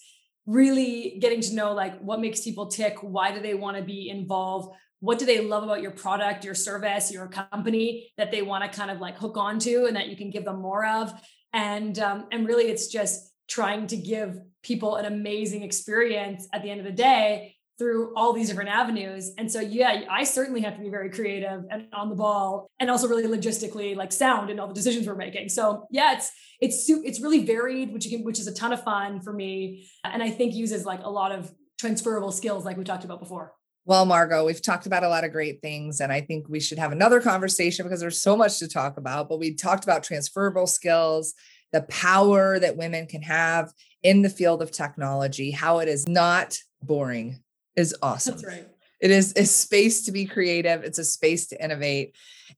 really 0.45 1.17
getting 1.21 1.41
to 1.41 1.55
know 1.55 1.73
like 1.73 1.99
what 1.99 2.19
makes 2.19 2.41
people 2.41 2.67
tick, 2.67 2.97
why 3.01 3.31
do 3.31 3.41
they 3.41 3.53
want 3.53 3.77
to 3.77 3.83
be 3.83 4.09
involved, 4.09 4.75
what 4.99 5.19
do 5.19 5.25
they 5.25 5.41
love 5.41 5.63
about 5.63 5.81
your 5.81 5.91
product, 5.91 6.43
your 6.43 6.55
service, 6.55 7.11
your 7.11 7.27
company 7.27 8.11
that 8.17 8.31
they 8.31 8.41
want 8.41 8.63
to 8.63 8.77
kind 8.77 8.89
of 8.89 8.99
like 8.99 9.17
hook 9.17 9.37
onto 9.37 9.85
and 9.85 9.95
that 9.95 10.07
you 10.07 10.17
can 10.17 10.29
give 10.29 10.45
them 10.45 10.61
more 10.61 10.85
of. 10.85 11.13
And 11.53 11.97
um, 11.99 12.27
and 12.31 12.47
really 12.47 12.65
it's 12.65 12.87
just 12.87 13.31
trying 13.47 13.87
to 13.87 13.97
give 13.97 14.39
people 14.63 14.95
an 14.95 15.05
amazing 15.05 15.61
experience 15.61 16.47
at 16.51 16.63
the 16.63 16.69
end 16.69 16.79
of 16.79 16.85
the 16.85 16.91
day 16.91 17.55
through 17.83 18.13
all 18.15 18.31
these 18.31 18.47
different 18.47 18.69
avenues. 18.69 19.31
And 19.37 19.51
so, 19.51 19.59
yeah, 19.59 20.03
I 20.09 20.23
certainly 20.23 20.61
have 20.61 20.77
to 20.77 20.81
be 20.81 20.89
very 20.89 21.09
creative 21.09 21.65
and 21.69 21.87
on 21.91 22.07
the 22.07 22.15
ball 22.15 22.71
and 22.79 22.89
also 22.89 23.09
really 23.09 23.23
logistically 23.25 23.93
like 23.93 24.13
sound 24.13 24.49
in 24.49 24.57
all 24.57 24.69
the 24.69 24.73
decisions 24.73 25.05
we're 25.05 25.15
making. 25.15 25.49
So 25.49 25.85
yeah, 25.91 26.13
it's, 26.13 26.31
it's, 26.61 26.89
it's 26.89 27.19
really 27.19 27.45
varied, 27.45 27.91
which 27.91 28.07
can, 28.09 28.23
which 28.23 28.39
is 28.39 28.47
a 28.47 28.53
ton 28.53 28.71
of 28.71 28.81
fun 28.83 29.19
for 29.19 29.33
me. 29.33 29.89
And 30.05 30.23
I 30.23 30.29
think 30.29 30.53
uses 30.53 30.85
like 30.85 31.01
a 31.03 31.09
lot 31.09 31.33
of 31.33 31.51
transferable 31.77 32.31
skills 32.31 32.63
like 32.63 32.77
we 32.77 32.85
talked 32.85 33.03
about 33.03 33.19
before. 33.19 33.51
Well, 33.83 34.05
Margaux, 34.05 34.45
we've 34.45 34.61
talked 34.61 34.85
about 34.85 35.03
a 35.03 35.09
lot 35.09 35.25
of 35.25 35.33
great 35.33 35.61
things, 35.61 35.99
and 35.99 36.09
I 36.09 36.21
think 36.21 36.47
we 36.47 36.61
should 36.61 36.79
have 36.79 36.93
another 36.93 37.19
conversation 37.19 37.83
because 37.83 37.99
there's 37.99 38.21
so 38.21 38.37
much 38.37 38.59
to 38.59 38.69
talk 38.69 38.95
about. 38.95 39.27
But 39.27 39.39
we 39.39 39.55
talked 39.55 39.83
about 39.83 40.03
transferable 40.03 40.67
skills, 40.67 41.33
the 41.73 41.81
power 41.81 42.59
that 42.59 42.77
women 42.77 43.07
can 43.07 43.23
have 43.23 43.73
in 44.01 44.21
the 44.21 44.29
field 44.29 44.61
of 44.61 44.71
technology, 44.71 45.51
how 45.51 45.79
it 45.79 45.89
is 45.89 46.07
not 46.07 46.57
boring 46.81 47.42
is 47.75 47.95
awesome. 48.01 48.35
That's 48.35 48.45
right. 48.45 48.67
It 49.01 49.11
is 49.11 49.33
a 49.35 49.45
space 49.45 50.05
to 50.05 50.13
be 50.13 50.25
creative. 50.25 50.83
It's 50.83 50.99
a 50.99 51.03
space 51.03 51.47
to 51.47 51.61
innovate. 51.61 52.15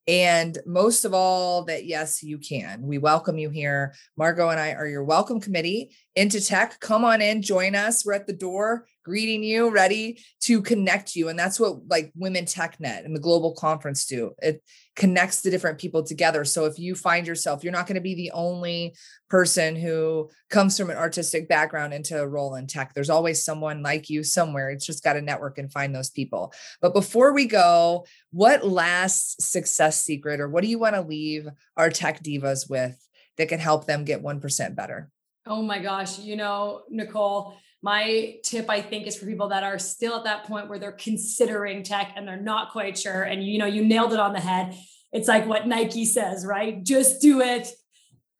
And 0.08 0.58
most 0.68 1.04
of 1.04 1.14
all, 1.14 1.64
that 1.66 1.86
yes, 1.86 2.22
you 2.22 2.38
can. 2.38 2.84
We 2.84 3.00
welcome 3.00 3.40
you 3.40 3.50
here. 3.50 3.96
Margaux 4.16 4.50
and 4.50 4.60
I 4.60 4.74
are 4.74 4.88
your 4.88 5.04
welcome 5.04 5.42
committee 5.42 5.96
into 6.16 6.40
tech. 6.40 6.80
Come 6.80 7.04
on 7.04 7.22
in, 7.22 7.42
join 7.42 7.74
us. 7.74 8.06
We're 8.06 8.14
at 8.14 8.28
the 8.28 8.34
door 8.34 8.86
greeting 9.06 9.44
you, 9.44 9.70
ready 9.70 10.20
to 10.42 10.62
connect 10.62 11.16
you. 11.16 11.30
And 11.30 11.38
that's 11.38 11.60
what 11.60 11.88
like 11.88 12.12
Women 12.16 12.46
Tech 12.46 12.80
Net 12.80 13.06
and 13.06 13.16
the 13.16 13.22
global 13.22 13.54
conference 13.54 14.06
do. 14.08 14.34
It 14.42 14.64
connects 14.96 15.42
the 15.42 15.52
different 15.52 15.78
people 15.78 16.04
together. 16.04 16.44
So 16.44 16.66
if 16.66 16.80
you 16.80 16.96
find 16.96 17.28
yourself, 17.28 17.64
you're 17.64 17.72
not 17.72 17.86
going 17.86 17.96
to 17.96 18.02
be 18.02 18.16
the 18.16 18.32
only 18.32 18.96
person 19.30 19.76
who 19.76 20.30
comes 20.50 20.78
from 20.78 20.90
an 20.90 20.98
artistic 20.98 21.48
background 21.48 21.94
into 21.94 22.20
a 22.20 22.28
role 22.28 22.56
in 22.56 22.66
tech. 22.66 22.94
There's 22.94 23.10
always 23.10 23.46
someone 23.46 23.84
like 23.84 24.10
you 24.10 24.24
somewhere. 24.24 24.72
It's 24.72 24.86
just 24.86 25.04
got 25.04 25.14
to 25.14 25.22
network 25.22 25.60
and 25.60 25.72
find 25.72 25.94
those 25.94 26.10
people. 26.10 26.52
But 26.82 26.94
before 26.94 27.34
we 27.34 27.46
go, 27.46 28.06
what 28.32 28.66
last 28.66 29.42
success 29.42 30.02
secret 30.02 30.40
or 30.40 30.50
what 30.50 30.64
do 30.64 30.68
you 30.68 30.80
want 30.80 30.96
to 30.96 31.02
leave 31.02 31.48
our 31.78 31.90
tech 31.92 32.24
divas 32.24 32.70
with 32.70 32.98
that 33.38 33.50
can 33.50 33.60
help 33.60 33.86
them 33.86 34.04
get 34.04 34.24
1% 34.24 34.76
better? 34.76 35.12
Oh 35.48 35.62
my 35.62 35.80
gosh, 35.80 36.18
you 36.18 36.36
know, 36.36 36.82
Nicole, 36.90 37.56
my 37.86 38.38
tip 38.42 38.68
I 38.68 38.82
think 38.82 39.06
is 39.06 39.16
for 39.16 39.28
people 39.28 39.50
that 39.50 39.62
are 39.62 39.78
still 39.78 40.16
at 40.16 40.24
that 40.24 40.46
point 40.46 40.70
where 40.70 40.80
they're 40.80 40.92
considering 40.92 41.84
tech 41.84 42.14
and 42.16 42.28
they're 42.28 42.42
not 42.42 42.72
quite 42.72 42.98
sure 42.98 43.22
and 43.22 43.44
you 43.44 43.60
know, 43.60 43.68
you 43.68 43.86
nailed 43.86 44.12
it 44.12 44.20
on 44.20 44.34
the 44.34 44.40
head. 44.40 44.76
It's 45.14 45.28
like 45.28 45.46
what 45.46 45.68
Nike 45.68 46.04
says, 46.04 46.48
right? 46.48 46.84
Just 46.84 47.22
do 47.22 47.42
it. 47.42 47.70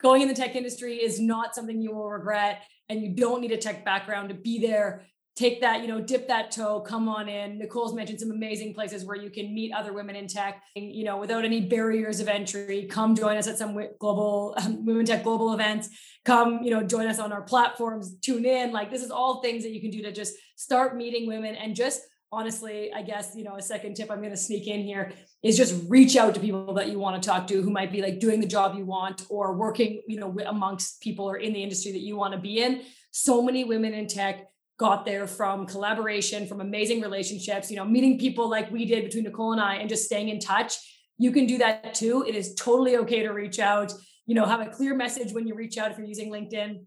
Going 0.02 0.24
in 0.24 0.28
the 0.28 0.34
tech 0.34 0.56
industry 0.56 0.96
is 0.96 1.20
not 1.20 1.54
something 1.54 1.80
you 1.80 1.94
will 1.94 2.10
regret 2.10 2.64
and 2.90 3.04
you 3.04 3.16
don't 3.16 3.40
need 3.40 3.52
a 3.52 3.58
tech 3.58 3.86
background 3.86 4.30
to 4.30 4.36
be 4.36 4.58
there 4.58 5.06
take 5.36 5.60
that, 5.60 5.82
you 5.82 5.88
know, 5.88 6.00
dip 6.00 6.28
that 6.30 6.50
toe, 6.50 6.80
come 6.80 7.10
on 7.10 7.28
in. 7.28 7.58
Nicole's 7.58 7.94
mentioned 7.94 8.20
some 8.20 8.32
amazing 8.32 8.74
places 8.74 9.04
where 9.04 9.18
you 9.18 9.30
can 9.30 9.54
meet 9.54 9.74
other 9.74 9.92
women 9.92 10.16
in 10.16 10.28
tech, 10.28 10.64
you 10.76 11.04
know, 11.04 11.18
without 11.18 11.44
any 11.44 11.62
barriers 11.62 12.22
of 12.22 12.30
entry. 12.30 12.88
Come 12.90 13.16
join 13.16 13.36
us 13.36 13.48
at 13.48 13.58
some 13.58 13.78
global 14.00 14.56
um, 14.58 14.86
women 14.86 15.06
tech 15.06 15.24
global 15.24 15.54
events. 15.54 15.90
Come, 16.24 16.60
you 16.64 16.72
know, 16.72 16.84
join 16.84 17.08
us 17.08 17.20
on 17.20 17.34
our 17.34 17.42
platforms, 17.42 18.16
tune 18.22 18.46
in. 18.46 18.72
Like 18.72 18.90
this 18.90 19.04
is 19.04 19.12
all 19.12 19.42
things 19.42 19.64
that 19.64 19.72
you 19.72 19.82
can 19.82 19.92
do 19.92 20.02
to 20.04 20.12
just 20.12 20.36
start 20.56 20.96
meeting 20.96 21.28
women 21.28 21.56
and 21.56 21.76
just 21.76 22.02
honestly, 22.32 22.92
I 22.94 23.02
guess, 23.02 23.34
you 23.36 23.44
know, 23.44 23.56
a 23.56 23.62
second 23.62 23.96
tip 23.96 24.10
I'm 24.10 24.20
going 24.20 24.32
to 24.32 24.38
sneak 24.38 24.68
in 24.68 24.82
here 24.82 25.14
is 25.44 25.58
just 25.58 25.84
reach 25.90 26.16
out 26.16 26.34
to 26.36 26.40
people 26.40 26.74
that 26.74 26.90
you 26.90 26.98
want 26.98 27.22
to 27.22 27.30
talk 27.30 27.48
to 27.48 27.62
who 27.62 27.70
might 27.70 27.92
be 27.92 28.02
like 28.02 28.20
doing 28.20 28.40
the 28.40 28.48
job 28.48 28.76
you 28.76 28.86
want 28.86 29.26
or 29.30 29.56
working, 29.56 30.02
you 30.08 30.20
know, 30.20 30.36
amongst 30.46 31.02
people 31.02 31.30
or 31.30 31.38
in 31.38 31.54
the 31.54 31.62
industry 31.62 31.92
that 31.92 32.02
you 32.02 32.16
want 32.16 32.34
to 32.34 32.40
be 32.40 32.62
in. 32.62 32.82
So 33.12 33.42
many 33.42 33.64
women 33.64 33.94
in 33.94 34.08
tech 34.08 34.48
got 34.78 35.06
there 35.06 35.26
from 35.26 35.66
collaboration, 35.66 36.48
from 36.48 36.62
amazing 36.62 37.02
relationships, 37.02 37.72
you 37.72 37.78
know, 37.78 37.86
meeting 37.86 38.20
people 38.20 38.50
like 38.50 38.70
we 38.72 38.86
did 38.86 39.06
between 39.06 39.24
Nicole 39.24 39.54
and 39.54 39.62
I 39.62 39.76
and 39.76 39.88
just 39.88 40.06
staying 40.06 40.30
in 40.30 40.40
touch. 40.40 40.76
You 41.18 41.32
can 41.32 41.46
do 41.46 41.58
that 41.60 41.94
too. 41.94 42.26
It 42.28 42.36
is 42.36 42.56
totally 42.56 42.98
okay 42.98 43.24
to 43.24 43.30
reach 43.30 43.60
out, 43.60 43.94
you 44.26 44.36
know, 44.36 44.46
have 44.46 44.60
a 44.60 44.70
clear 44.70 44.94
message 44.94 45.32
when 45.32 45.48
you 45.48 45.56
reach 45.56 45.78
out 45.78 45.92
if 45.92 45.98
you're 45.98 46.08
using 46.08 46.30
LinkedIn. 46.30 46.84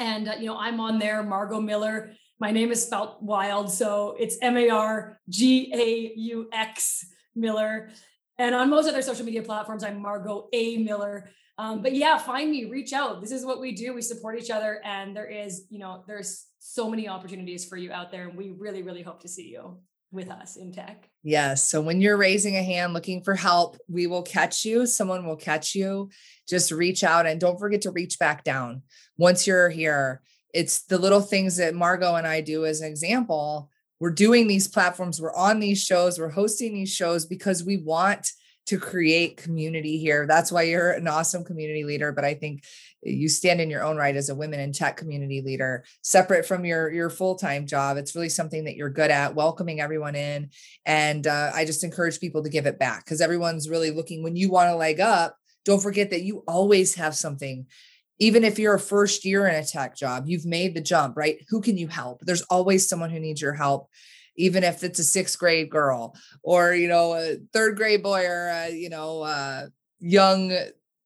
And, 0.00 0.28
uh, 0.28 0.34
you 0.38 0.46
know, 0.46 0.56
I'm 0.56 0.80
on 0.80 0.98
there, 0.98 1.22
Margaux 1.22 1.60
Miller. 1.60 2.12
My 2.40 2.50
name 2.50 2.70
is 2.70 2.84
spelled 2.84 3.16
wild. 3.20 3.70
So 3.70 4.16
it's 4.18 4.36
M 4.42 4.56
A 4.56 4.70
R 4.70 5.20
G 5.28 5.72
A 5.74 6.12
U 6.16 6.48
X 6.52 7.06
Miller. 7.34 7.90
And 8.38 8.54
on 8.54 8.70
most 8.70 8.88
other 8.88 9.02
social 9.02 9.24
media 9.24 9.42
platforms, 9.42 9.82
I'm 9.82 10.00
Margot 10.00 10.48
A. 10.52 10.78
Miller. 10.78 11.30
Um, 11.58 11.82
but 11.82 11.92
yeah, 11.92 12.18
find 12.18 12.50
me, 12.50 12.66
reach 12.66 12.92
out. 12.92 13.20
This 13.20 13.32
is 13.32 13.44
what 13.44 13.60
we 13.60 13.72
do. 13.72 13.92
We 13.92 14.02
support 14.02 14.40
each 14.40 14.50
other. 14.50 14.80
And 14.84 15.14
there 15.14 15.26
is, 15.26 15.66
you 15.70 15.80
know, 15.80 16.04
there's 16.06 16.46
so 16.60 16.88
many 16.88 17.08
opportunities 17.08 17.64
for 17.64 17.76
you 17.76 17.90
out 17.90 18.12
there. 18.12 18.28
And 18.28 18.38
we 18.38 18.54
really, 18.56 18.82
really 18.82 19.02
hope 19.02 19.20
to 19.22 19.28
see 19.28 19.48
you 19.48 19.78
with 20.12 20.30
us 20.30 20.56
in 20.56 20.72
tech. 20.72 21.08
Yes. 21.22 21.62
So 21.64 21.80
when 21.80 22.00
you're 22.00 22.16
raising 22.16 22.56
a 22.56 22.62
hand 22.62 22.94
looking 22.94 23.22
for 23.22 23.34
help, 23.34 23.76
we 23.88 24.06
will 24.06 24.22
catch 24.22 24.64
you. 24.64 24.86
Someone 24.86 25.26
will 25.26 25.36
catch 25.36 25.74
you. 25.74 26.10
Just 26.48 26.70
reach 26.70 27.02
out 27.02 27.26
and 27.26 27.40
don't 27.40 27.58
forget 27.58 27.82
to 27.82 27.90
reach 27.90 28.18
back 28.18 28.44
down 28.44 28.82
once 29.18 29.46
you're 29.46 29.68
here. 29.68 30.22
It's 30.54 30.84
the 30.84 30.96
little 30.96 31.20
things 31.20 31.56
that 31.56 31.74
Margaux 31.74 32.14
and 32.14 32.26
I 32.26 32.40
do 32.40 32.64
as 32.64 32.80
an 32.80 32.88
example. 32.88 33.70
We're 34.00 34.10
doing 34.10 34.46
these 34.46 34.68
platforms, 34.68 35.20
we're 35.20 35.34
on 35.34 35.58
these 35.58 35.82
shows, 35.82 36.20
we're 36.20 36.28
hosting 36.30 36.72
these 36.72 36.94
shows 36.94 37.26
because 37.26 37.64
we 37.64 37.78
want 37.78 38.30
to 38.68 38.78
create 38.78 39.38
community 39.38 39.98
here. 39.98 40.26
That's 40.26 40.52
why 40.52 40.62
you're 40.62 40.92
an 40.92 41.08
awesome 41.08 41.42
community 41.42 41.84
leader. 41.84 42.12
But 42.12 42.24
I 42.26 42.34
think 42.34 42.64
you 43.02 43.28
stand 43.30 43.62
in 43.62 43.70
your 43.70 43.82
own 43.82 43.96
right 43.96 44.14
as 44.14 44.28
a 44.28 44.34
women 44.34 44.60
in 44.60 44.72
tech 44.72 44.98
community 44.98 45.40
leader, 45.40 45.84
separate 46.02 46.44
from 46.44 46.66
your 46.66 46.92
your 46.92 47.08
full 47.08 47.36
time 47.36 47.66
job. 47.66 47.96
It's 47.96 48.14
really 48.14 48.28
something 48.28 48.64
that 48.64 48.76
you're 48.76 48.90
good 48.90 49.10
at, 49.10 49.34
welcoming 49.34 49.80
everyone 49.80 50.14
in. 50.14 50.50
And 50.84 51.26
uh, 51.26 51.50
I 51.54 51.64
just 51.64 51.82
encourage 51.82 52.20
people 52.20 52.42
to 52.42 52.50
give 52.50 52.66
it 52.66 52.78
back 52.78 53.04
because 53.04 53.22
everyone's 53.22 53.70
really 53.70 53.90
looking 53.90 54.22
when 54.22 54.36
you 54.36 54.50
want 54.50 54.68
to 54.68 54.76
leg 54.76 55.00
up. 55.00 55.36
Don't 55.64 55.82
forget 55.82 56.10
that 56.10 56.22
you 56.22 56.44
always 56.46 56.94
have 56.96 57.14
something 57.14 57.66
even 58.20 58.42
if 58.42 58.58
you're 58.58 58.74
a 58.74 58.80
first 58.80 59.24
year 59.24 59.46
in 59.46 59.54
a 59.54 59.64
tech 59.64 59.96
job, 59.96 60.24
you've 60.26 60.44
made 60.44 60.74
the 60.74 60.80
jump, 60.80 61.16
right? 61.16 61.38
Who 61.50 61.60
can 61.60 61.78
you 61.78 61.86
help? 61.86 62.20
There's 62.22 62.42
always 62.42 62.88
someone 62.88 63.10
who 63.10 63.20
needs 63.20 63.40
your 63.40 63.54
help 63.54 63.88
even 64.38 64.64
if 64.64 64.82
it's 64.82 64.98
a 64.98 65.04
sixth 65.04 65.38
grade 65.38 65.68
girl 65.68 66.14
or 66.42 66.72
you 66.72 66.88
know 66.88 67.12
a 67.14 67.36
third 67.52 67.76
grade 67.76 68.02
boy 68.02 68.24
or 68.24 68.48
a, 68.48 68.70
you 68.70 68.88
know 68.88 69.22
a 69.24 69.68
young 70.00 70.56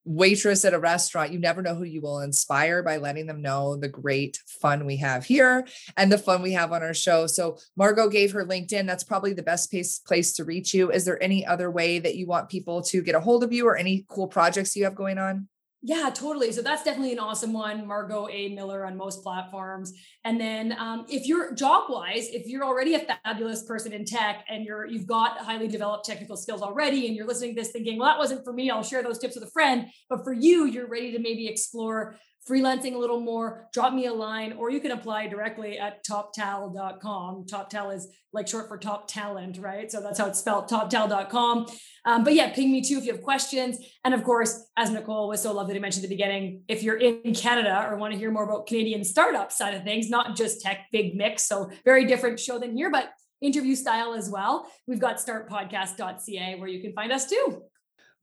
waitress 0.05 0.64
at 0.64 0.75
a 0.75 0.79
restaurant 0.79 1.33
you 1.33 1.38
never 1.38 1.62
know 1.62 1.77
who 1.77 1.85
you 1.85 2.01
will 2.01 2.21
inspire 2.21 2.83
by 2.83 2.97
letting 2.97 3.27
them 3.27 3.40
know 3.40 3.77
the 3.77 3.88
great 3.88 4.38
fun 4.61 4.85
we 4.85 4.97
have 4.97 5.25
here 5.25 5.66
and 5.97 6.11
the 6.11 6.18
fun 6.18 6.42
we 6.42 6.53
have 6.53 6.73
on 6.73 6.83
our 6.83 6.95
show. 6.95 7.27
So 7.29 7.57
margaux 7.77 8.09
gave 8.09 8.33
her 8.33 8.45
linkedin 8.45 8.87
that's 8.87 9.05
probably 9.05 9.33
the 9.33 9.45
best 9.45 9.71
place, 9.71 10.01
place 10.01 10.33
to 10.35 10.45
reach 10.45 10.75
you. 10.75 10.90
Is 10.90 11.05
there 11.05 11.23
any 11.23 11.47
other 11.47 11.71
way 11.71 12.01
that 12.01 12.16
you 12.16 12.27
want 12.27 12.49
people 12.49 12.83
to 12.83 13.01
get 13.01 13.14
a 13.14 13.21
hold 13.21 13.45
of 13.45 13.53
you 13.53 13.66
or 13.66 13.77
any 13.77 14.05
cool 14.09 14.27
projects 14.27 14.75
you 14.75 14.85
have 14.85 14.97
going 14.97 15.18
on 15.18 15.47
Yeah, 15.85 16.11
totally. 16.14 16.53
So 16.53 16.62
that's 16.62 16.85
definitely 16.85 17.12
an 17.12 17.18
awesome 17.18 17.53
one. 17.53 17.88
Margot 17.88 18.29
A. 18.31 18.51
Miller 18.55 18.87
on 18.87 18.97
most 18.97 19.25
platforms. 19.25 19.92
And 20.25 20.40
then 20.40 20.77
um, 20.79 21.07
if 21.09 21.27
you're 21.27 21.53
job 21.55 21.87
wise, 21.88 22.29
if 22.29 22.47
you're 22.47 22.64
already 22.64 22.95
a 22.95 23.01
fabulous 23.01 23.64
person 23.64 23.92
in 23.92 24.05
tech 24.05 24.45
and 24.49 24.64
you're 24.64 24.87
you've 24.87 25.09
got 25.09 25.38
highly 25.38 25.66
developed 25.66 26.05
technical 26.05 26.37
skills 26.37 26.62
already, 26.62 27.09
and 27.09 27.16
you're 27.16 27.27
listening 27.27 27.57
to 27.57 27.61
this 27.61 27.73
thinking, 27.73 27.99
well, 27.99 28.09
that 28.09 28.18
wasn't 28.18 28.45
for 28.45 28.53
me. 28.53 28.71
I'll 28.71 28.85
share 28.85 29.03
those 29.03 29.18
tips 29.18 29.35
with 29.35 29.42
a 29.42 29.51
friend. 29.51 29.88
But 30.09 30.23
for 30.23 30.33
you, 30.33 30.66
you're 30.66 30.87
ready 30.87 31.11
to 31.12 31.18
maybe 31.18 31.49
explore 31.49 32.14
freelancing 32.48 32.94
a 32.94 32.98
little 32.98 33.20
more, 33.20 33.68
drop 33.72 33.92
me 33.92 34.07
a 34.07 34.12
line, 34.12 34.55
or 34.55 34.70
you 34.70 34.81
can 34.81 34.90
apply 34.90 35.28
directly 35.28 35.78
at 35.78 36.05
toptal.com. 36.05 37.46
Toptal 37.46 37.94
is 37.94 38.09
like 38.33 38.48
short 38.48 38.68
for 38.68 38.78
top 38.78 39.07
talent, 39.07 39.59
right? 39.59 39.90
So 39.90 40.00
that's 40.00 40.18
how 40.18 40.26
it's 40.26 40.40
spelled, 40.40 40.68
toptal.com. 40.68 41.66
Um, 42.05 42.24
but 42.24 42.35
yeah, 42.35 42.52
ping 42.52 42.72
me 42.72 42.83
too 42.83 42.98
if 42.98 43.05
you 43.05 43.12
have 43.12 43.22
questions. 43.22 43.78
And 44.05 44.14
of 44.14 44.24
course, 44.24 44.66
as 44.76 44.90
Nicole 44.90 45.28
was 45.28 45.42
so 45.42 45.52
lovely 45.52 45.74
to 45.74 45.81
mention 45.81 46.00
at 46.00 46.09
the 46.09 46.14
beginning, 46.14 46.62
if 46.68 46.83
you're 46.83 46.96
in 46.96 47.35
Canada 47.35 47.87
or 47.88 47.96
want 47.96 48.12
to 48.12 48.18
hear 48.18 48.31
more 48.31 48.44
about 48.44 48.66
Canadian 48.66 49.05
startup 49.05 49.52
side 49.52 49.74
of 49.74 49.85
things, 49.85 50.11
not 50.11 50.35
just 50.35 50.61
tech, 50.62 50.87
big 50.90 51.14
mix. 51.14 51.46
So 51.46 51.70
very 51.85 52.07
different 52.07 52.40
show 52.40 52.59
than 52.59 52.76
here, 52.76 52.90
but 52.90 53.11
interview 53.40 53.74
style 53.74 54.14
as 54.14 54.31
well. 54.31 54.66
We've 54.87 55.00
got 55.00 55.16
startpodcast.ca 55.16 56.57
where 56.59 56.68
you 56.68 56.81
can 56.81 56.92
find 56.94 57.12
us 57.12 57.28
too. 57.28 57.62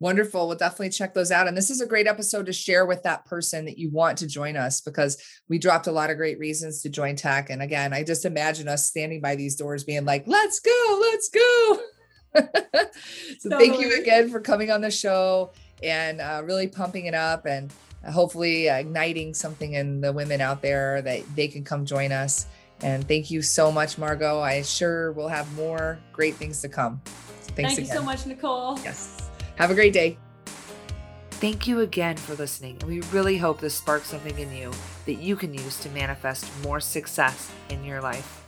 Wonderful. 0.01 0.47
We'll 0.47 0.57
definitely 0.57 0.91
check 0.91 1.13
those 1.13 1.29
out. 1.29 1.47
And 1.47 1.57
this 1.57 1.69
is 1.69 1.81
a 1.81 1.85
great 1.85 2.07
episode 2.07 2.45
to 2.45 2.53
share 2.53 2.85
with 2.85 3.03
that 3.03 3.25
person 3.25 3.65
that 3.65 3.77
you 3.77 3.89
want 3.89 4.17
to 4.19 4.27
join 4.27 4.55
us 4.55 4.79
because 4.79 5.21
we 5.49 5.59
dropped 5.59 5.88
a 5.88 5.91
lot 5.91 6.09
of 6.09 6.15
great 6.15 6.39
reasons 6.39 6.81
to 6.83 6.89
join 6.89 7.17
tech. 7.17 7.49
And 7.49 7.62
again, 7.62 7.91
I 7.91 8.03
just 8.03 8.23
imagine 8.23 8.69
us 8.69 8.85
standing 8.85 9.19
by 9.19 9.35
these 9.35 9.57
doors 9.57 9.83
being 9.83 10.05
like, 10.05 10.23
let's 10.25 10.62
go, 10.62 10.99
let's 11.01 11.29
go. 11.29 11.79
so 13.39 13.49
thank 13.49 13.79
you 13.79 13.99
again 13.99 14.29
for 14.29 14.39
coming 14.39 14.71
on 14.71 14.79
the 14.79 14.91
show 14.91 15.51
and 15.83 16.21
uh, 16.21 16.41
really 16.45 16.67
pumping 16.67 17.07
it 17.07 17.13
up 17.13 17.45
and 17.45 17.73
hopefully 18.09 18.67
igniting 18.67 19.33
something 19.33 19.73
in 19.73 19.99
the 19.99 20.13
women 20.13 20.39
out 20.39 20.62
there 20.62 21.01
that 21.01 21.23
they 21.35 21.47
can 21.49 21.65
come 21.65 21.85
join 21.85 22.13
us. 22.13 22.45
And 22.81 23.05
thank 23.05 23.29
you 23.29 23.41
so 23.41 23.69
much, 23.69 23.97
Margaux. 23.97 24.39
I 24.39 24.62
sure 24.62 25.12
will 25.12 25.27
have 25.27 25.51
more 25.55 25.99
great 26.13 26.35
things 26.35 26.62
to 26.62 26.69
come. 26.69 27.01
So 27.05 27.12
thanks 27.53 27.55
thank 27.55 27.79
again. 27.79 27.88
you 27.88 27.93
so 27.93 28.01
much, 28.01 28.25
Nicole. 28.25 28.79
Yes. 28.79 29.29
Have 29.60 29.72
a 29.72 29.76
great 29.76 29.91
day. 29.91 30.17
Thank 31.32 31.67
you 31.67 31.82
again 31.82 32.15
for 32.15 32.34
listening, 32.36 32.78
and 32.80 32.89
we 32.89 33.02
really 33.12 33.38
hope 33.38 33.60
this 33.60 33.76
sparks 33.76 34.08
something 34.08 34.39
in 34.39 34.54
you 34.54 34.72
that 35.06 35.15
you 35.15 35.36
can 35.36 35.54
use 35.54 35.82
to 35.82 35.89
manifest 35.89 36.50
more 36.63 36.80
success 36.80 37.52
in 37.67 37.84
your 37.84 38.02
life. 38.02 38.45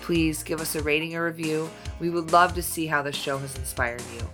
Please 0.00 0.42
give 0.42 0.60
us 0.60 0.74
a 0.74 0.82
rating 0.82 1.14
or 1.14 1.26
review. 1.26 1.70
We 2.00 2.10
would 2.10 2.32
love 2.32 2.52
to 2.54 2.64
see 2.64 2.86
how 2.86 3.00
this 3.00 3.14
show 3.14 3.38
has 3.38 3.56
inspired 3.56 4.02
you. 4.12 4.28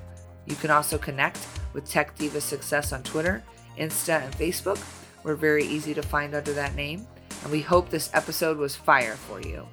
You 0.46 0.56
can 0.56 0.70
also 0.70 0.96
connect 0.96 1.46
with 1.74 1.86
Tech 1.86 2.16
Diva 2.16 2.40
Success 2.40 2.94
on 2.94 3.02
Twitter, 3.02 3.44
Insta, 3.78 4.24
and 4.24 4.32
Facebook. 4.32 4.82
We're 5.22 5.34
very 5.34 5.66
easy 5.66 5.92
to 5.92 6.02
find 6.02 6.34
under 6.34 6.54
that 6.54 6.74
name, 6.74 7.06
and 7.42 7.52
we 7.52 7.60
hope 7.60 7.90
this 7.90 8.08
episode 8.14 8.56
was 8.56 8.74
fire 8.74 9.16
for 9.16 9.42
you. 9.42 9.68